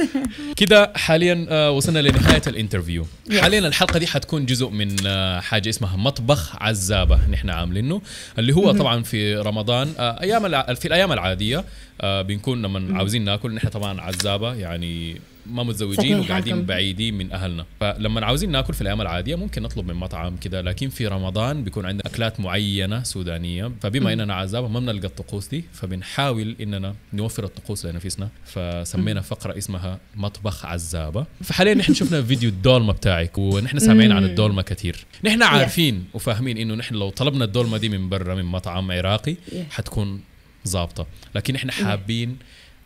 [0.57, 3.07] كده حاليا آه، وصلنا لنهاية ال interview.
[3.41, 8.01] حاليا الحلقة دي حتكون جزء من آه، حاجة اسمها مطبخ عزابة نحن عاملينه
[8.39, 10.75] اللي هو طبعا في رمضان آه، أيام.
[10.75, 11.65] في الأيام العادية
[12.01, 16.67] آه، بنكون لما عاوزين ناكل نحن طبعا عزابة يعني ما متزوجين وقاعدين حالكم.
[16.67, 17.67] بعيدين من أهلنا.
[17.81, 21.87] فلما عاوزين ناكل في الأيام العادية ممكن نطلب من مطعم كده لكن في رمضان بيكون
[21.87, 23.73] عندنا أكلات معينة سودانية.
[23.83, 28.29] فبما إننا عزابه ما بنلقى الطقوس دي فبنحاول إننا نوفر الطقوس لنفسنا.
[28.45, 31.27] فسمينا فقرة اسمها مطبخ عزابة.
[31.43, 35.05] فحاليا نحن شفنا فيديو الدولمة بتاعك ونحن سامعين عن الدولمة كثير.
[35.25, 39.37] نحن عارفين وفاهمين إنه نحن لو طلبنا الدولمة دي من برا من مطعم عراقي
[39.71, 40.21] حتكون
[40.69, 41.07] ظابطة.
[41.35, 42.37] لكن إحنا حابين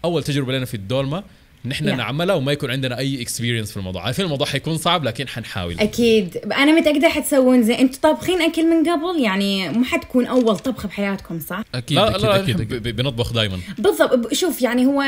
[0.04, 1.24] أول تجربة لنا في الدولمة
[1.64, 1.92] نحن Yeah.
[1.94, 4.04] نعملها وما يكون عندنا أي اكسبيرينس في الموضوع.
[4.04, 5.78] عارفين الموضوع حيكون صعب لكن حنحاول.
[5.80, 6.36] أكيد.
[6.36, 11.40] أنا متأكدة حتسوون زي أنتوا طابخين أكل من قبل؟ يعني مو حتكون أول طبخة بحياتكم
[11.40, 12.74] صح؟ أكيد لا أكيد لا أكيد.
[12.74, 14.34] ب- بنطبخ دائما بالضبط.
[14.34, 15.04] شوف يعني هو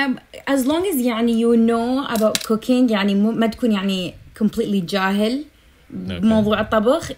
[0.50, 4.14] as long as يعني you know about cooking يعني مو ما تكون يعني
[4.44, 5.44] completely جاهل
[5.90, 7.12] بموضوع الطبخ.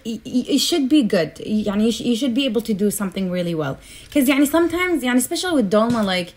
[0.49, 1.40] It should be good.
[1.46, 3.75] يعني you should be able to do something really well.
[4.09, 6.29] Because يعني sometimes يعني especially with dolma like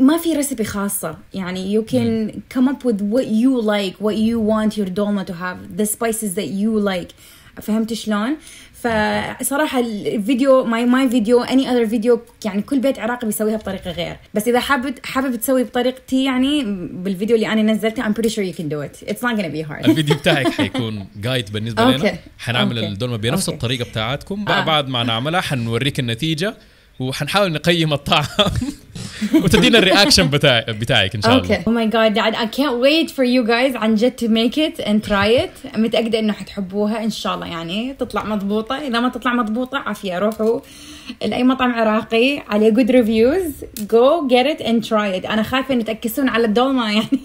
[0.00, 4.38] ما في recipe خاصة يعني you can come up with what you like what you
[4.40, 7.14] want your dolma to have the spices that you like
[7.62, 8.36] فهمت شلون؟
[8.72, 14.16] فصراحة الفيديو my my video any other video يعني كل بيت عراقي بيسويها بطريقة غير
[14.34, 18.56] بس إذا حابب حابب تسوي بطريقتي يعني بالفيديو اللي أنا نزلته I'm pretty sure you
[18.60, 21.98] can do it it's not gonna be hard الفيديو بتاعك حيكون guide بالنسبة okay.
[21.98, 22.92] لنا حنعمل okay.
[22.92, 23.56] الدولمة بنفس okay.
[23.56, 24.64] الطريقة بتاعتكم آه.
[24.64, 26.54] بعد ما نعملها حنوريك النتيجة
[27.00, 28.24] وحنحاول نقيم الطعم
[29.44, 31.58] وتدينا ال reaction بتاع بتاعك إن شاء الله.
[31.58, 34.84] Oh my god, Dad, I can't wait for you guys عن جد to make it
[34.84, 35.78] and try it.
[35.78, 37.46] متأكدة إنه حتحبوها إن شاء الله.
[37.46, 40.18] يعني تطلع مضبوطة، إذا ما تطلع مضبوطة عافية.
[40.18, 40.60] روحوا.
[41.24, 43.64] لأي مطعم عراقي عليه good reviews.
[43.80, 45.30] Go get it and try it.
[45.30, 47.20] أنا خايفة إن تأكسون على الدولمة يعني.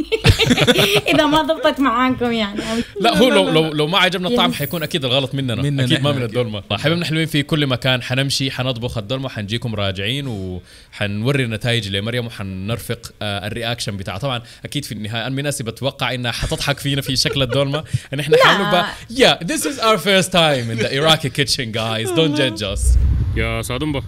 [1.13, 2.61] إذا ما ضبطت معاكم يعني.
[3.01, 4.53] لا هو لو لو لو ما عجبنا الطعم.
[4.53, 6.23] حيكون أكيد الغلط مننا, مننا أكيد ما من.
[6.23, 8.01] الدولمه حبيبنا حلوين في كل مكان.
[8.01, 9.29] حنمشي حنطبخ الدولمه
[9.59, 14.17] حنجيكم راجعين وحنوري النتائج لمريم وحنرفق آه الرياكشن بتاعها.
[14.17, 17.83] طبعا أكيد في النهاية أنا من ناسي بتوقع إنها حتضحك فينا في شكل الدولمة.
[18.13, 18.37] ان إحنا.
[18.45, 22.07] حنبقى yeah this is our first time in the Iraqi kitchen guys.
[22.15, 22.97] Don't judge us.
[23.37, 24.03] يا سادومبا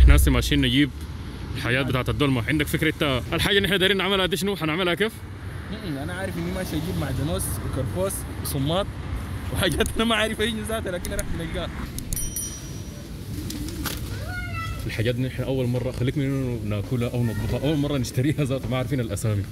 [0.00, 0.90] إحنا هسه ماشيين نجيب
[1.56, 2.44] الحياة بتاعت الدولمة.
[2.48, 5.12] عندك فكرة انت الحاجة اللي إحنا دايرين نعملها دي شنو؟ حنعملها كيف؟
[6.02, 8.86] أنا عارف إني ماشي أجيب معدنوس وكرفوس وصمات
[9.52, 11.70] وحاجات أنا ما عارف أي ذاتها لكن راح نلقاها.
[14.88, 17.68] الحاجات دي إحنا أول مرة خليك من ناكلها أو نطبخها.
[17.68, 19.42] أول مرة نشتريها ذات ما عارفين الأسامي.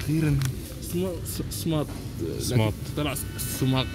[0.00, 0.38] أخيرا.
[1.50, 1.86] سماط.
[2.40, 2.72] سماط.
[2.96, 3.14] طلع
[3.60, 3.86] سماق.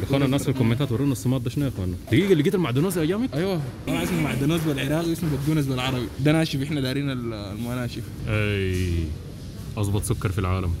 [0.00, 3.04] يا أخوانا الناس في الكومنتات ورونا الصمات ده شنو يا أخوانا؟ دقيقة لقيت المعدنوس يا
[3.04, 3.60] جامد؟ أيوه.
[3.86, 6.06] طلع اسمه معدنوس بالعراقي واسمه بقدونس بالعربي.
[6.20, 8.02] ده ناشف إحنا دارين ال- المناشف.
[8.28, 8.94] أي.
[9.76, 10.74] اضبط سكر في العالم.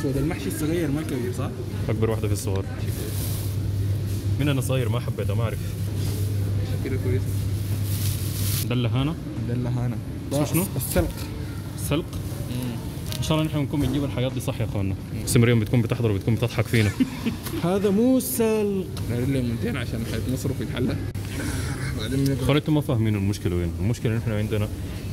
[0.00, 1.50] أسود المحشي الصغير ما الكبير صح؟
[1.88, 2.64] أكبر واحدة في الصغار.
[4.40, 5.58] من أنا صغير ما حبيتها ما أعرف.
[6.84, 7.22] كده كويس.
[9.68, 9.96] هانا
[10.32, 11.10] اسمه شنو؟ السلق
[11.76, 12.04] السلق
[13.18, 16.10] إن شاء الله نحن نكون بنجيب الحاجات دي صح يا اخوانا بس مريم بتكون بتحضر
[16.10, 16.90] وبتكون بتضحك فينا.
[17.64, 18.86] هذا مو سلق.
[19.10, 20.04] دارين ليمونتين عشان
[20.54, 20.96] في الحله
[22.00, 22.24] بعدين
[22.56, 23.72] أنتم ما فاهمين المشكلة وين.
[23.80, 24.68] المشكلة ان إحنا عندنا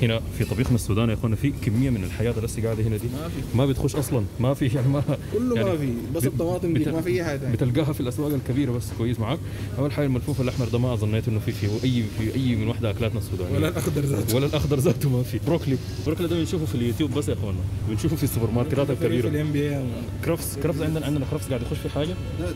[0.05, 3.07] هنا في طبيخنا السوداني يا اخوانا في كمية من الحياة اللي لسه قاعدة هنا دي.
[3.07, 3.57] ما في.
[3.57, 4.23] ما بتخش أصلا.
[4.39, 5.93] ما في يعني ما كله يعني ما في.
[6.15, 7.37] بس الطماطم دي بت- ما في أي حاجة.
[7.39, 8.83] ثانية بتلقاها في الأسواق الكبيرة بس.
[8.97, 9.39] كويس معاك.
[9.79, 12.89] أول حاجة الملفوف الأحمر ده ما ظنيت إنه في في أي في أي من واحدة
[12.89, 13.55] أكلاتنا السودانية.
[13.57, 14.35] ولا الأخضر ذاته.
[14.35, 15.39] ولا الأخضر ذاته ما في.
[15.47, 15.77] بروكلي.
[16.05, 17.57] بروكلي ده بنشوفه في اليوتيوب بس يا اخوانا
[17.89, 19.27] بنشوفه في السوبر ماركتات في الكبيرة.
[19.27, 19.79] الام بي
[20.25, 20.57] كرفس.
[20.63, 22.13] كرفس عندنا عندنا كرفس قاعد يخش في حاجة.
[22.39, 22.51] ده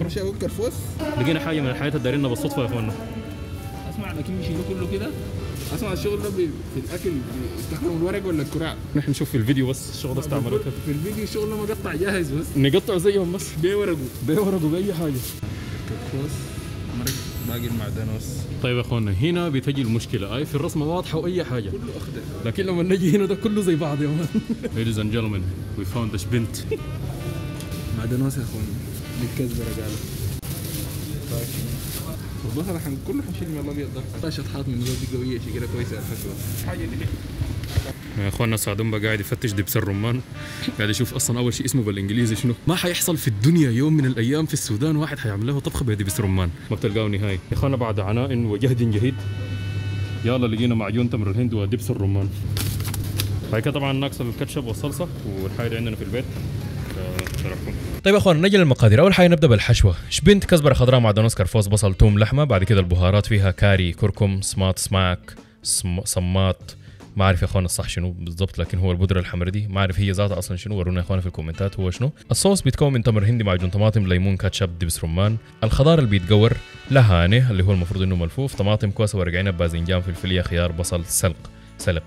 [0.00, 0.72] ده شيء أقول كرفوس
[1.20, 2.92] لقينا حاجة من الحياة اللي دايرينها بالصدفة يا اخوانا
[3.94, 5.10] أسمع لكن يشيلوا كله كده؟
[5.74, 7.10] اسمع الشغل ده في الاكل
[7.56, 11.50] بيستخدموا الورق ولا الكراع نحن نشوف في الفيديو بس الشغل ده استعملوه في الفيديو الشغل
[11.50, 12.46] ده مقطع جاهز بس.
[12.56, 13.44] نقطع زيهم بس.
[13.62, 13.96] بورقه
[14.28, 15.12] بورقه بأي حاجة.
[15.88, 16.30] كرفوس
[16.98, 17.10] مرق.
[17.48, 18.24] باقي المعدنوس
[18.62, 20.36] طيب يا اخوانا هنا بتجي المشكلة.
[20.36, 21.70] اي في الرسمة واضحة وأي حاجة.
[21.70, 22.20] كله أخضر.
[22.44, 24.26] لكن لما نجي هنا ده كله زي بعض يا مان
[24.76, 25.42] Ladies and gentlemen
[25.80, 26.56] we found the بنت
[27.98, 28.64] معدنوس يا أخوان.
[29.20, 29.96] بالكزبره قالوا
[32.56, 34.00] البصل حن كله حنشيل من الأبيض ده.
[34.14, 36.32] حطها شطحات من زود قوية كده كويسه الحشوة.
[38.50, 40.20] يا سعدومبا قاعد يفتش دبس الرمان.
[40.78, 44.46] قاعد يشوف أصلا أول شيء اسمه بالإنجليزي شنو؟ ما حيحصل في الدنيا يوم من الأيام
[44.46, 46.50] في السودان واحد حيعمل له طبخة بدبس رمان.
[46.70, 47.38] ما بتلقاه نهائي.
[47.52, 49.14] يا إخوانا بعد عناء وجهد جهيد
[50.24, 52.28] يلا لقينا معجون تمر الهند ودبس الرمان.
[53.52, 55.08] هاي طبعا ناقص الكاتشب والصلصة
[55.42, 56.24] والحاجة عندنا في البيت.
[58.04, 59.96] طيب يا أخوان نجي للمقادير أول حاجة نبدأ بالحشوة.
[60.10, 64.78] شبنت كزبرة خضراء معدنوس كرفوس بصل توم لحمة بعد كده البهارات فيها كاري كركم سماط
[64.78, 66.00] سماك سم...
[66.04, 66.76] صماط.
[67.16, 69.68] ما أعرف يا أخوان الصح شنو بالضبط لكن هو البودرة الحمراء دي.
[69.68, 70.76] ما أعرف هي ذاتها أصلا شنو.
[70.76, 72.12] ورونا يا أخوان في الكومنتات هو شنو.
[72.30, 75.36] الصوص بيتكون من تمر هندي معجون طماطم ليمون كاتشب دبس رمان.
[75.64, 76.52] الخضار اللي بيتقور
[76.90, 78.54] لهانه اللي هو المفروض إنه ملفوف.
[78.54, 82.02] طماطم كوسة ورق عنب باذنجان فلفليه خيار بصل سلق سلق.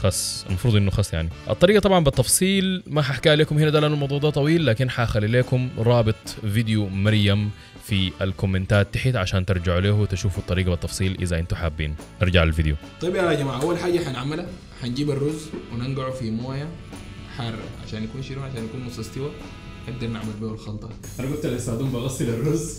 [0.00, 1.28] خس المفروض إنه خس يعني.
[1.50, 5.68] الطريقة طبعا بالتفصيل ما ححكي لكم هنا ده لأنه الموضوع ده طويل لكن حاخلي لكم
[5.78, 7.50] رابط فيديو مريم
[7.84, 11.94] في الكومنتات تحت عشان ترجعوا له وتشوفوا الطريقة بالتفصيل إذا أنتم حابين.
[12.22, 12.76] نرجع للفيديو.
[13.00, 14.46] طيب يا جماعة أول حاجة حنعملها
[14.82, 16.68] حنجيب الرز وننقعه في موية
[17.36, 19.30] حاره عشان يكون شنو عشان يكون نص استوى
[19.88, 20.88] نقدر نعمل به الخلطة.
[21.20, 22.78] أنا قلت لسادوم بغسل الرز.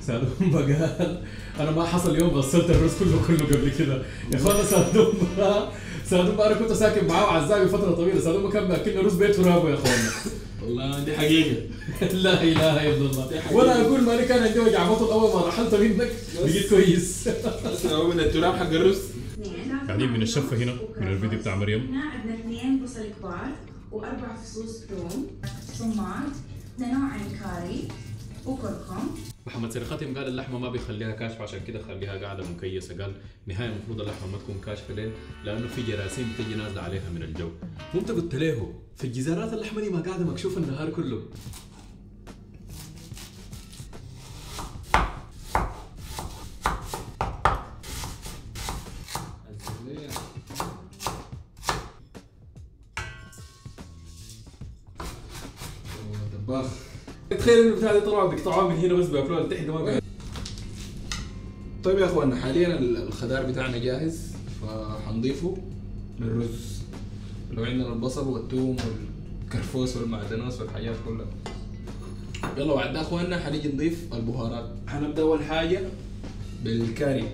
[0.00, 1.22] سادوم قال
[1.60, 4.02] أنا ما حصل يوم غسلت الرز كله كله قبل كده.
[4.32, 4.62] يا إخوانا
[6.10, 8.20] سادوم أنا كنت ساكن معاه وعزابي فترة طويلة.
[8.20, 10.10] سادوم كان باكلنا رز بيت ورابه يا اخوانا
[10.62, 11.62] والله دي حقيقة.
[12.24, 13.42] لا إله إلا الله.
[13.52, 15.12] وأنا أقول مالي كان عندي وجع بطن.
[15.12, 17.28] أول ما رحلت منك بقيت كويس.
[17.84, 18.98] من التراب حق الرز.
[19.86, 21.86] قاعدين من الشفة هنا، من الفيديو بتاع مريم.
[21.86, 23.50] هنا عندنا اثنين بصل كبار
[23.92, 25.26] وأربع فصوص ثوم
[25.78, 26.32] صمات
[26.78, 27.88] نوعين كاري
[28.46, 29.08] وكركم.
[29.50, 33.02] محمد سرقتهم قال اللحمة ما بيخليها كاشفه عشان كده خليها قاعدة مكيسة.
[33.02, 33.12] قال
[33.46, 35.12] نهاية المفروض اللحمة ما تكون كاشفه ليه؟
[35.44, 37.50] لأنه في جراثيم بتجي نازلة عليها من الجو.
[37.94, 41.22] مو انت قلت له في الجزارات اللحمة دي ما قاعدة مكشوفة النهار كله.
[57.50, 60.00] تخيل انه دي طلعوا بيقطعوها من هنا بس بياكلوها لتحت ما
[61.84, 64.32] طيب يا اخوانا حاليا ال- الخضار بتاعنا جاهز
[64.62, 65.56] فحنضيفه
[66.20, 66.80] للرز.
[67.50, 68.76] لو عندنا البصل والثوم
[69.42, 71.26] والكرفوس والمعدنوس والحاجات كلها.
[72.56, 74.70] يلا بعد ده اخوانا حنيجي نضيف البهارات.
[74.88, 75.80] حنبدا أول حاجة.
[76.64, 77.28] بالكاري.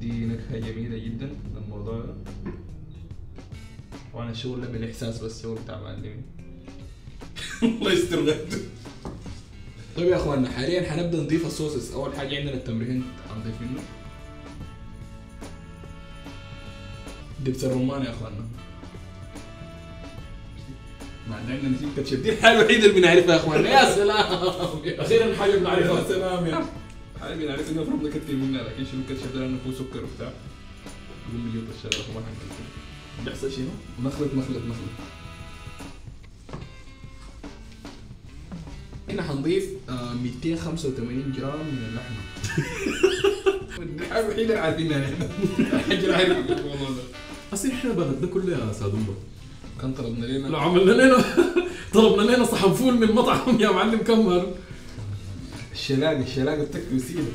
[0.00, 2.14] دي نكهه جميلة جدا للموضوع ده.
[4.14, 6.22] وأنا الشغل ده بالإحساس بس شغل بتاع معلمين.
[7.80, 8.54] الله يستر غد
[9.96, 13.04] طيب يا اخواننا حاليا حنبدا نضيف الصوصز أول حاجة عندنا التمرين.
[13.28, 13.82] حنضيف منه.
[17.44, 18.44] دبس الرمان يا اخواننا.
[21.30, 22.22] ما عندنا نسيب كاتشب.
[22.22, 23.68] دي الحاجة الوحيدة اللي بنعرفها يا اخواننا.
[23.70, 24.26] يا سلام.
[24.98, 26.66] أخيرا حاجة بنعرفها يا سلام يا.
[27.20, 30.32] حاجة بنعرف إنه المفروض كتير منها لكن شنو الكاتشب ده؟ لأنه فيه سكر وبتاع.
[31.34, 31.40] ما
[32.14, 33.68] حنكتب بيحصل شنو؟
[34.02, 35.13] مخلط مخلط مخلط.
[39.14, 42.16] إحنا حنضيف آه 285 جرام من اللحمة.
[44.20, 45.28] الوحيده اللي عارفينها ده.
[47.52, 49.14] اصل إحنا بلدنا كله يا سادومبا.
[49.80, 50.48] كان طلبنا لنا.
[50.48, 51.24] لو عملنا لنا.
[51.94, 54.52] طلبنا لنا صحن فول من مطعم يا معلم كمر
[55.72, 57.32] الشلاقه الشلاقه بتكفي وسيله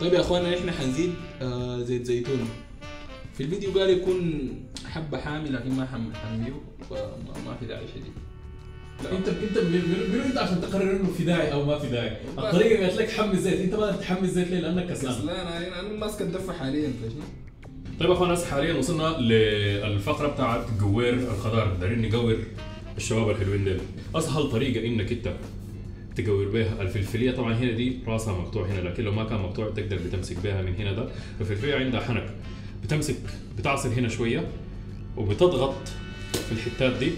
[0.00, 2.48] طيب يا أخوانا إحنا حنزيد آه زيت زيتون.
[3.36, 4.50] في الفيديو قال يكون
[4.86, 6.52] حبة حامي لكن ما حمل حاميه
[6.90, 8.12] فما ما في داعي شديد.
[9.04, 11.88] لا انت انت من من- من انت عشان تقرر انه في داعي أو ما في
[11.88, 12.16] داعي.
[12.38, 15.26] الطريقة قالت لك حمي الزيت انت ما تحمي الزيت ليه؟ لأنك كسلان.
[15.26, 16.92] لا أنا ماسك الدفه حاليا؟
[18.00, 22.36] طيب يا أخوان هسه حاليا وصلنا للفقرة بتاعت قوير الخضار دايرين نقور
[22.96, 23.78] الشباب الحلوين دول
[24.14, 25.32] أسهل طريقة إنك أنت
[26.16, 27.30] تقور بها الفلفلية.
[27.30, 30.74] طبعا هنا دي راسها مقطوع هنا لكن لو ما كان مقطوع تقدر بتمسك بها من
[30.74, 31.08] هنا ده.
[31.40, 32.30] الفلفلية عندها حنك.
[32.84, 33.16] بتمسك
[33.58, 34.44] بتعصر هنا شوية
[35.16, 35.74] وبتضغط
[36.32, 37.10] في الحتات دي.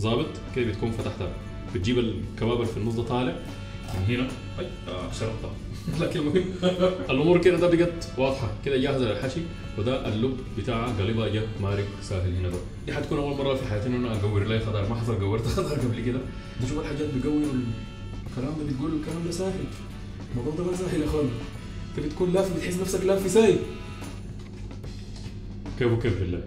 [0.00, 0.26] ظابط
[0.56, 1.32] كده بتكون فتحتها
[1.74, 3.36] بتجيب الكباب اللي في النص ده طالع.
[3.94, 4.28] من هنا
[4.58, 5.50] أي آه شرطه
[6.00, 6.44] لكن المهم
[7.10, 8.48] الأمور كده ده بقت واضحة.
[8.64, 9.40] كده جاهزه للحشي
[9.78, 12.58] وده اللب بتاعها قلبها جه مارق سهل هنا ده.
[12.86, 14.88] دي حتكون أول مرة في حياتي إنه أنا اقور لي خضار.
[14.88, 16.18] ما حصل قورت خضار قبل كده.
[16.62, 17.42] بشوف الحاجات بقوي
[18.30, 19.60] الكلام ده بتقول الكلام ده سهل
[20.32, 21.28] الموضوع ده ما سهل يا اخوان
[21.98, 23.56] أنت بتكون لاف بتحس نفسك لاف في ساي
[25.78, 26.42] كيف وكيف بالله؟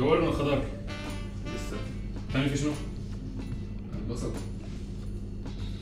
[0.00, 0.64] قورنا الخضار
[1.46, 1.76] لسه.
[2.32, 2.70] ثاني في شنو؟
[4.08, 4.32] البصل.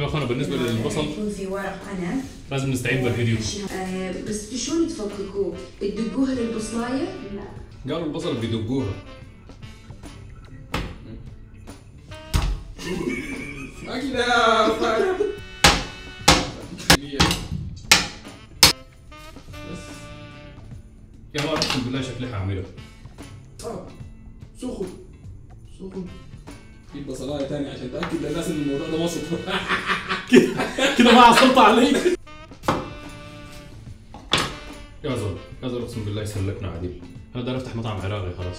[0.00, 3.36] يا اخوانا بالنسبة للبصل يكون في ورق عنب لازم نستعين بالفيديو.
[3.72, 7.94] آه بس شلون تفككوه؟ تدقوها للبصلاية؟ لا.
[7.94, 8.92] قالوا البصل بيدقوها.
[13.86, 14.26] ما كده
[21.34, 22.64] يا ما اقسم بالله شكلي حاعملها
[24.60, 24.86] سخن.
[25.78, 26.04] سخن.
[26.92, 29.20] في بصلايه ثانية عشان تأكد للناس إن الموضوع ده وسط.
[30.98, 31.92] كده ما عصرت علي
[35.04, 37.00] يا زول يا زول اقسم بالله يسلكنا عديل.
[37.34, 38.56] أنا داير افتح مطعم عراقي خلاص.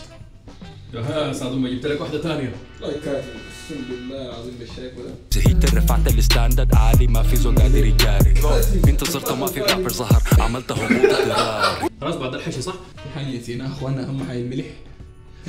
[0.94, 5.76] يا ها سعد ما جبت لك واحدة ثانية لايكات اقسم بالله العظيم بالشايف ده زهقت
[5.76, 8.34] رفعت ال standard عالي ما في زول قادر يجاري.
[8.88, 10.22] انتصرت ما في رابر ظهر.
[10.40, 11.12] عملت هبوط
[12.02, 12.74] خلاص بعد الحشي صح؟
[13.04, 14.66] في حاجة نسيناها أخوانا اهم حاجة الملح.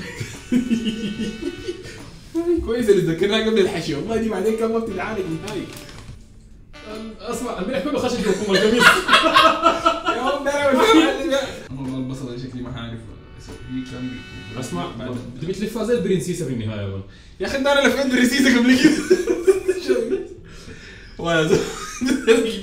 [2.66, 3.94] كويس اللي ذكرناها قبل الحشي.
[3.94, 5.62] والله دي بعدين كان ما بتتعالج نهائي
[7.20, 10.82] أسمع الملح كله خشن جوا القميص يا عم ده أنا
[11.70, 12.98] والله البصل ده شكلي ما عارف
[14.60, 17.02] أسمع بعد- تبي تلفها زي البرنسيسة في النهاية يا ولد.
[17.40, 18.92] يا أخي ده أنا لفيت بريسيسه قبل كده.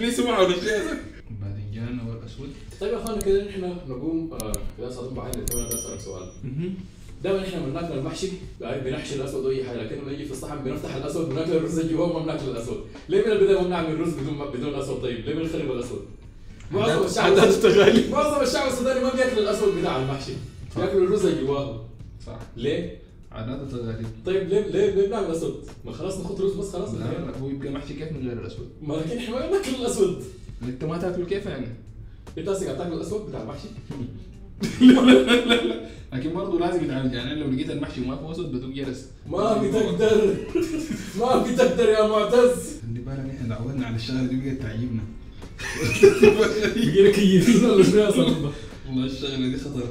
[0.02, 0.84] لي سمعه ولا شيء.
[1.42, 2.50] باذنجان والاسود
[2.82, 4.34] طيب يا اخوانا كده نحن نقوم.
[4.34, 6.30] آه، يا صديق بعد أنا بدي اسالك سؤال
[7.24, 8.28] دائما إحنا لما ناكل المحشي
[8.62, 11.94] يعني بنحشي الأسود واي حاجة لكن لما نيجي في الصحن بنفتح الأسود بناكل الرز اللي
[11.94, 12.78] جواه وما بناكل الأسود.
[13.10, 16.06] ليه من البداية ما بنعمل رز بدون بدون أسود؟ طيب ليه بنخرب الأسود؟
[16.72, 17.34] معظم الشعب.
[18.12, 20.32] معظم الشعب السوداني ما بياكل الأسود بتاع المحشي
[20.76, 21.86] بياكل الرز اللي جواه.
[22.28, 22.40] صح.
[22.58, 22.98] ليه؟
[23.32, 26.94] عادات تغالي طيب ليه ليه ليه بنعمل أسود؟ ما خلاص ناخذ رز بس خلاص.
[26.94, 30.24] لا لا هو يبقى محشي كيف من غير الأسود؟ ما لكن إحنا ما بناكل الأسود.
[30.64, 31.68] أنت ما تاكله كيف يعني؟
[32.38, 33.68] إنت قاعد تاكل الأسود بتاع المحشي؟
[36.14, 39.06] لكن برضه لازم يتعالج يعني لو لقيت المحشي وما في اسود بدوق جرس.
[39.30, 40.36] ما بتقدر
[41.20, 42.80] ما بتقدر يا معتز.
[42.88, 45.04] عندي بالك إحنا تعودنا على الشغله دي بقت تعجبنا
[46.76, 48.36] بقينا كيفين ولا شنو يا صاحبي
[48.88, 49.84] والله الشغله دي خطر.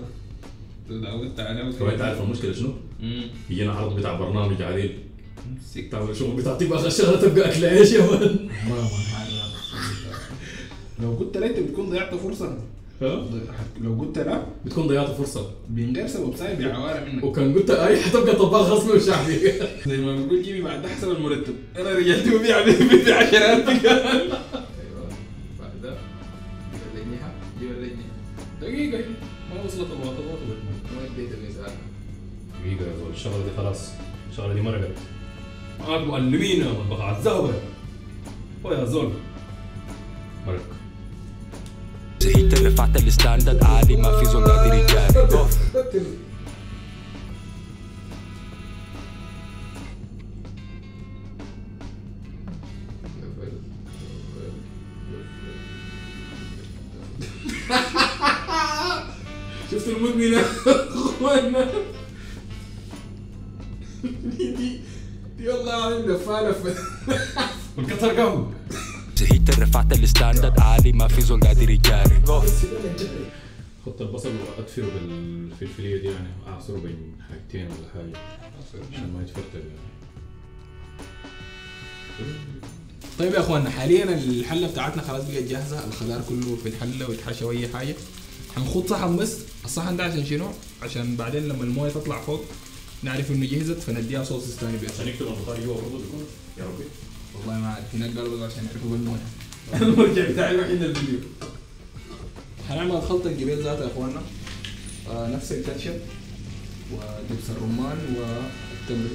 [0.89, 2.73] تعودت عليها كمان أنت عارف المشكلة شنو؟
[3.51, 4.99] يجينا عرض بتاع برنامج عديل
[5.91, 8.49] تعمل شغل بتاع تبغى الشغله تبقى أكل عيش يا ولد؟
[11.03, 12.59] لو قلت لا انت بتكون ضيعت فرصة؟
[13.01, 15.51] لو قلت لا بتكون ضيعت فرصة.
[15.71, 17.25] من غير سبب سايب بعواره منك.
[17.25, 19.53] وكان قلت أي حتبقى طباخ رسمي وشعبي
[19.91, 21.55] زي ما بيقول جيبي بعد ده حسب المرتب.
[21.79, 25.09] أنا رجعت ببيع ب 10000 قال أيوه.
[25.61, 25.95] بعد ده
[26.73, 28.07] جيب اللجنحه جيب اللجنحه
[28.61, 29.05] دقيقة.
[29.55, 30.11] ما وصلت ما
[31.15, 31.31] اديت
[32.65, 33.11] دقيقة يا زول.
[33.15, 33.91] الشغلة دي خلاص.
[34.31, 34.91] الشغلة دي مرقت
[35.81, 37.53] معاك معلمين يا مطبخ عزابه
[38.67, 39.11] هو يا زول.
[40.47, 40.61] مرق
[42.21, 45.29] زهقت رفعت الستاندرد عالي ما في زول قادر يجاري
[74.07, 78.19] البصل واكثره بالفلفليه دي يعني أعصره بين حاجتين ولا حاجة
[78.93, 79.87] عشان ما يتفتل يعني.
[83.19, 87.69] طيب يا اخوانا حاليا الحلة بتاعتنا خلاص بقت جاهزة الخضار كله في الحلة ويتحشى وأي
[87.69, 87.95] حاجة.
[88.57, 90.49] هنخد صحن بس الصحن ده عشان شنو؟
[90.83, 92.45] عشان بعدين لما الموية تطلع فوق
[93.03, 96.01] نعرف إنه جهزت فنديها صوص ثاني بس عشان يكتب البخار جوا برضه
[96.59, 96.85] يا ربي.
[97.39, 99.27] والله ما عارف هناك قالوا عشان يعرفوا بالموية.
[99.83, 101.19] المرجع بتاعي الوحيد الفيديو
[102.69, 104.23] هنعمل الخلطة الجبيل ذاتها يا اخوانا
[105.11, 105.95] آه نفس الكاتشب
[106.93, 109.11] ودبس الرمان والتمر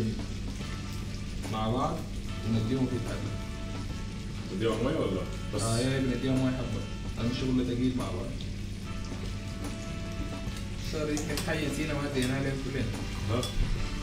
[1.54, 1.98] مع بعض
[2.48, 3.32] ونديهم في الحلة.
[4.52, 5.22] تديها مويه ولا؟
[5.56, 6.82] بس آه يا بنديها مويه حبة.
[7.24, 8.26] هذا الشغل تقيل مع بعض.
[10.92, 12.86] صار يمكن حاجة نسينا ما زينا عليها كلنا
[13.32, 13.42] ها؟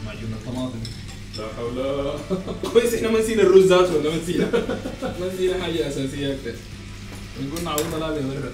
[0.07, 0.79] معجون الطماطم
[1.39, 2.13] لا حول
[2.73, 4.51] كويس إحنا ما نسينا الرز ذاته ولا ما نسينا.
[5.21, 6.33] ما نسينا حاجة أساسية.
[6.35, 6.55] أكثر
[7.43, 8.53] نقول نعوضنا لا بيورد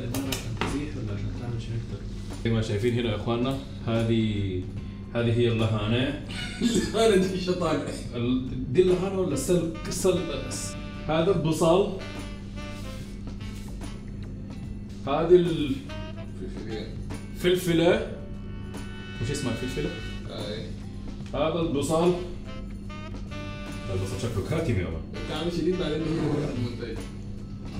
[0.00, 0.52] عشان
[0.96, 1.60] ولا عشان تعمل
[2.44, 4.62] زي ما شايفين هنا يا إخواننا هذه
[5.14, 6.24] هذه هي اللهانة.
[6.94, 7.84] أنا دي شطانه
[8.14, 10.18] ال- دي اللهانة ولا السل السل
[11.08, 11.92] هذا البصل.
[15.06, 15.46] هذه
[17.36, 18.12] الفلفلة
[19.22, 19.90] وش اسمها الفلفلة؟
[21.34, 22.14] هذا البصل.
[23.92, 26.06] البصل شكله كاتب يا مان كعبة شديد بعدين هو
[26.56, 26.98] المنتج.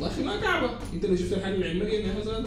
[0.03, 2.44] والله أخي ما كعبة انت لو شفت الحل العلمية يا حسن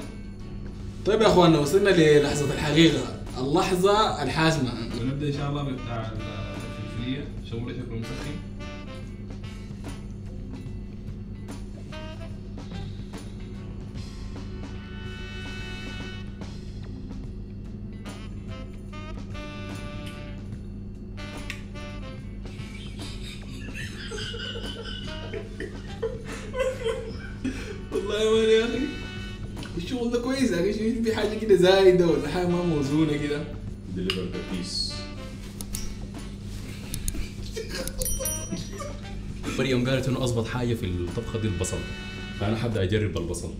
[1.05, 3.19] طيب يا اخواننا وصلنا للحظة الحقيقة.
[3.37, 4.69] اللحظة الحاسمة
[5.01, 8.35] ونبدا إن شاء الله بتاع الفلفلية شغلة شكله مسخن.
[32.85, 33.43] موزونه كده؟
[33.95, 34.93] ديليفر ذا بيس
[39.59, 41.77] مريم قالت إنه اضبط حاجة في الطبخة دي البصل.
[42.39, 43.53] فأنا حبدأ أجرب البصل.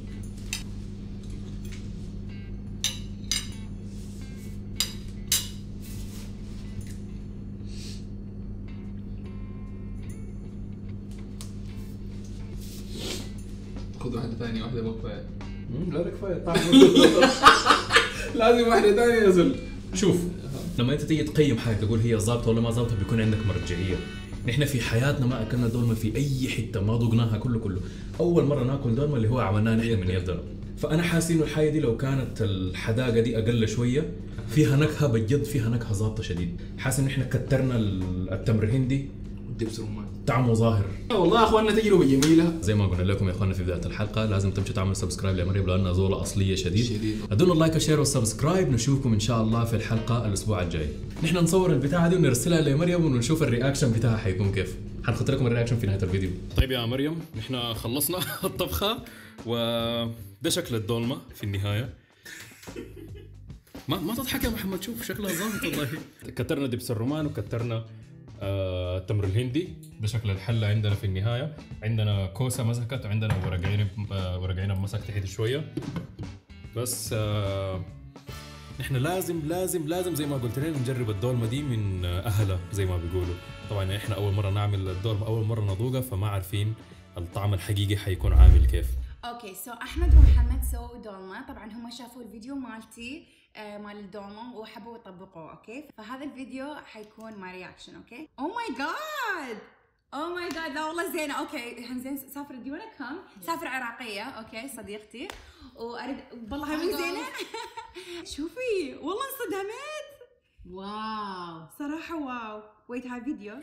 [14.00, 15.26] خذ واحدة ثانية واحدة ما كفايه
[15.92, 16.46] لا كفاية.
[16.46, 16.58] طعم.
[18.38, 19.56] لازم واحدة ثانية زلمة.
[19.94, 20.18] شوف.
[20.80, 23.96] لما أنت تيجي تقيم حاجة تقول هي ظابطة ولا ما ظابطة بيكون عندك مرجعية.
[24.48, 27.80] نحن في حياتنا ما أكلنا دولمة في أي حتة ما ذقناها كله كله.
[28.20, 30.40] أول مرة نأكل دولمة اللي هو عملناها نحن من يدنا
[30.78, 34.10] فأنا حاسس إنه الحاجة دي لو كانت الحداقة دي أقل شوية
[34.50, 36.62] فيها نكهة بجد فيها نكهة ظابطة شديد.
[36.78, 37.78] حاسس إن إحنا كترنا
[38.34, 39.10] التمر الهندي
[39.60, 40.86] دبس رمان طعمه ظاهر.
[41.12, 42.54] والله يا اخواننا تجربه جميلة.
[42.62, 45.94] زي ما قلنا لكم يا اخواننا في بداية الحلقة لازم تمشوا تعملوا subscribe لمريم لأنها
[45.94, 46.86] زولة أصلية شديد.
[46.86, 47.18] شديد.
[47.32, 50.88] ادونا ال like وال share وال subscribe نشوفكم إن شاء الله في الحلقة الأسبوع الجاي.
[51.24, 54.76] نحن نصور البتاعة دي ونرسلها لمريم ونشوف ال reaction بتاعها حيكون كيف.
[55.06, 56.30] حنحط لكم ال reaction في نهاية الفيديو.
[56.58, 58.98] طيب يا مريم نحن خلصنا الطبخة
[59.46, 61.94] وده شكل الدولمة في النهاية.
[63.88, 65.88] ما ما تضحك يا محمد شوف شكلها ظابط والله.
[66.36, 67.86] كترنا دبس الرمان وكترنا
[68.46, 69.68] التمر الهندي
[70.02, 71.56] ده شكل الحله عندنا في النهاية.
[71.84, 75.74] عندنا كوسة مسكت وعندنا ورق عنب آه ورق عنب مسك تحت شوية.
[76.76, 77.86] بس آه
[78.80, 82.86] نحن لازم لازم لازم زي ما قلت لنا نجرب الدولمة دي من آه، أهلها زي
[82.86, 83.36] ما بيقولوا.
[83.70, 86.74] طبعا إحنا أول مرة نعمل الدولمة أول مرة نذوقها فما عارفين
[87.18, 88.88] الطعم الحقيقي حيكون عامل كيف.
[89.26, 94.98] okay so أحمد ومحمد سووا دولمه طبعا هم شافوا الفيديو مالتي آه مال الدولمه وحبوا
[94.98, 99.60] يطبقوه okay؟ فهذا الفيديو حيكون my reaction okay؟ oh my God
[100.14, 101.34] oh my God لا والله زينة.
[101.34, 105.28] okay زين سافر دي كم سافر عراقية okay صديقتي.
[105.76, 106.18] وأريد
[106.52, 107.26] والله هاي مو زينة.
[108.36, 110.08] شوفي والله انصدمت.
[110.70, 111.68] wow.
[111.80, 112.64] صراحة wow.
[112.88, 113.54] wait هاي فيديو.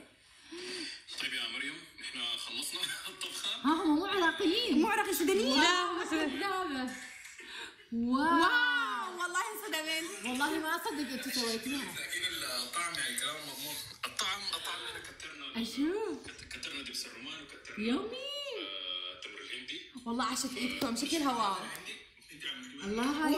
[1.20, 1.74] طيب يا مريم
[2.14, 3.50] نحن خلصنا الطبخة.
[3.64, 4.78] ها هم مو عراقيين.
[4.82, 6.90] مو عراقي سودانيه لا كذابة
[7.92, 9.20] واو.
[9.20, 11.76] والله انصدمت والله ما اصدق أنتوا سويتوها.
[11.92, 12.22] لكن
[12.66, 13.74] الطعم يعني كلام مضمون.
[14.06, 16.18] الطعم الطعم اللي كترنا أشوف.
[16.52, 18.16] كترنا دبس الرمان وكترنا يومي.
[18.16, 19.80] آه، التمر الهندي.
[20.06, 21.56] والله عشت ايدكم شكلها واو.
[22.84, 23.34] الله هاي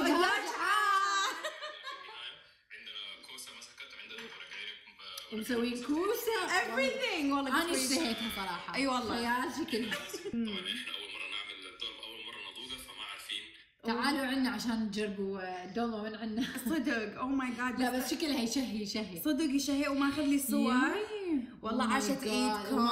[5.34, 6.38] عنب مسوين كوسة.
[6.48, 7.32] Everything.
[7.32, 7.72] والله أنا.
[7.72, 8.74] اشتهيتها صراحة.
[8.74, 9.16] أي والله.
[9.16, 13.44] خيال شكلها أول مرة نعمل الدولمه أول مرة نذوقها فما عارفين.
[13.84, 16.46] تعالوا عنا عشان تجربوا دومه من عنا.
[16.66, 17.18] صدق.
[17.18, 19.22] أو ماي جاد لا بس شكلها يشهي يشهي.
[19.24, 20.94] صدق يشهي وماخذ لي صور
[21.62, 22.22] والله Oh عاشت.
[22.22, 22.88] ايدكم.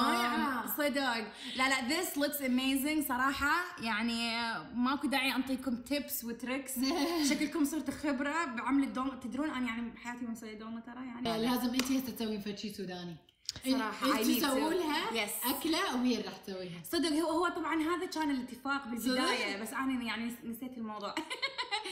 [0.79, 1.17] صدق.
[1.57, 3.53] لا لا this looks amazing صراحة.
[3.83, 4.33] يعني
[4.75, 6.73] ماكو داعي أنطيكم تيبس وتريكس
[7.31, 11.75] شكلكم صرت خبرة بعمل الدوم تدرون أنا يعني بحياتي ما مسوية دومة ترى يعني لازم
[11.75, 13.17] انت هسه تسوين فد شي سوداني.
[13.71, 14.27] صراحة، I انت.
[14.31, 15.27] تسووا لها.
[15.51, 16.83] أكلة وهي اللي راح تسويها.
[16.93, 21.15] صدق هو هو طبعا هذا كان الاتفاق بالبداية بس أنا يعني نس- نسيت الموضوع.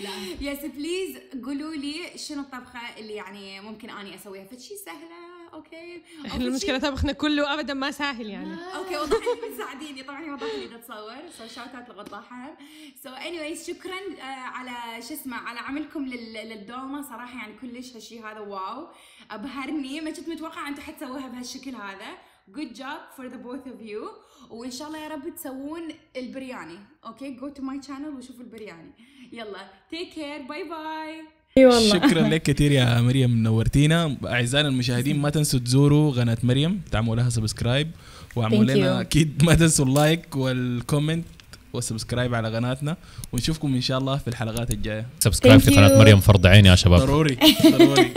[0.00, 0.10] لا.
[0.52, 4.44] yes please قولوا لي شنو الطبخة اللي يعني ممكن أني أسويها.
[4.44, 5.39] فشي سهلة.
[5.52, 6.02] okay.
[6.26, 8.54] إحنا المشكلة طبخنا كله ابدا ما سهل يعني.
[8.76, 12.56] okay وضح لي بتساعديني طبعا هي وضح لي إذا تصور so shout out لغطاحها
[13.02, 17.02] so اني شكرا آه، على شو اسمه على عملكم لل- للدومة.
[17.02, 18.88] صراحة يعني كلش هالشيء هذا wow.
[19.30, 20.00] أبهرني.
[20.00, 22.18] ما كنت متوقعة أنتم حتسووها بهالشكل هذا.
[22.50, 24.02] Good job for the both of you.
[24.50, 26.78] وإن شاء الله يا رب تسوون البرياني.
[27.06, 28.92] okay go to my channel وشوفوا البرياني.
[29.32, 31.24] يلا take care bye bye
[31.58, 34.16] شكرا لك كثير يا مريم نورتينا.
[34.26, 37.90] أعزائنا المشاهدين ما تنسوا تزوروا قناة مريم تعملوا لها subscribe
[38.36, 39.00] واعملوا لنا.
[39.00, 41.24] أكيد ما تنسوا ال like وال comment
[41.72, 42.96] وال subscribe على قناتنا
[43.32, 45.98] ونشوفكم إن شاء الله في الحلقات الجاية subscribe Thank في قناة you.
[45.98, 47.38] مريم فرض عيني يا شباب ضروري
[47.78, 48.12] ضروري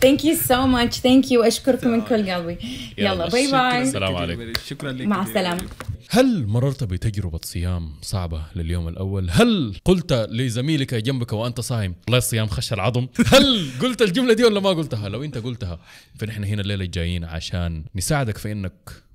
[0.00, 2.58] thank you so much thank you أشكركم من كل قلبي
[2.98, 4.52] يلا باي باي السلام عليكم.
[4.66, 5.22] شكرا لك مع.
[5.22, 5.56] مريم.
[6.10, 12.46] هل مررت بتجربة صيام صعبة لليوم الأول؟ هل قلت لزميلك جنبك وأنت صايم والله الصيام
[12.46, 15.78] خش العظم؟ هل قلت الجملة دي ولا ما قلتها؟ لو أنت قلتها
[16.18, 18.72] فنحن هنا الليلة جايين عشان نساعدك في إنك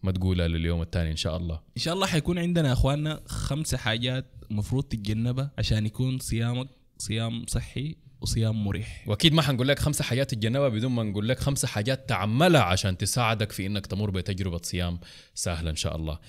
[0.07, 1.59] ما تقولها لليوم الثاني إن شاء الله.
[1.77, 7.45] إن شاء الله حيكون عندنا يا أخواننا خمسة حاجات مفروض تتجنبها عشان يكون صيامك صيام
[7.47, 9.03] صحي وصيام مريح.
[9.07, 12.97] وأكيد ما حنقول لك خمسة حاجات تتجنبها بدون ما نقول لك خمسة حاجات تعملها عشان
[12.97, 14.99] تساعدك في إنك تمر بتجربة صيام
[15.35, 16.19] سهلة إن شاء الله.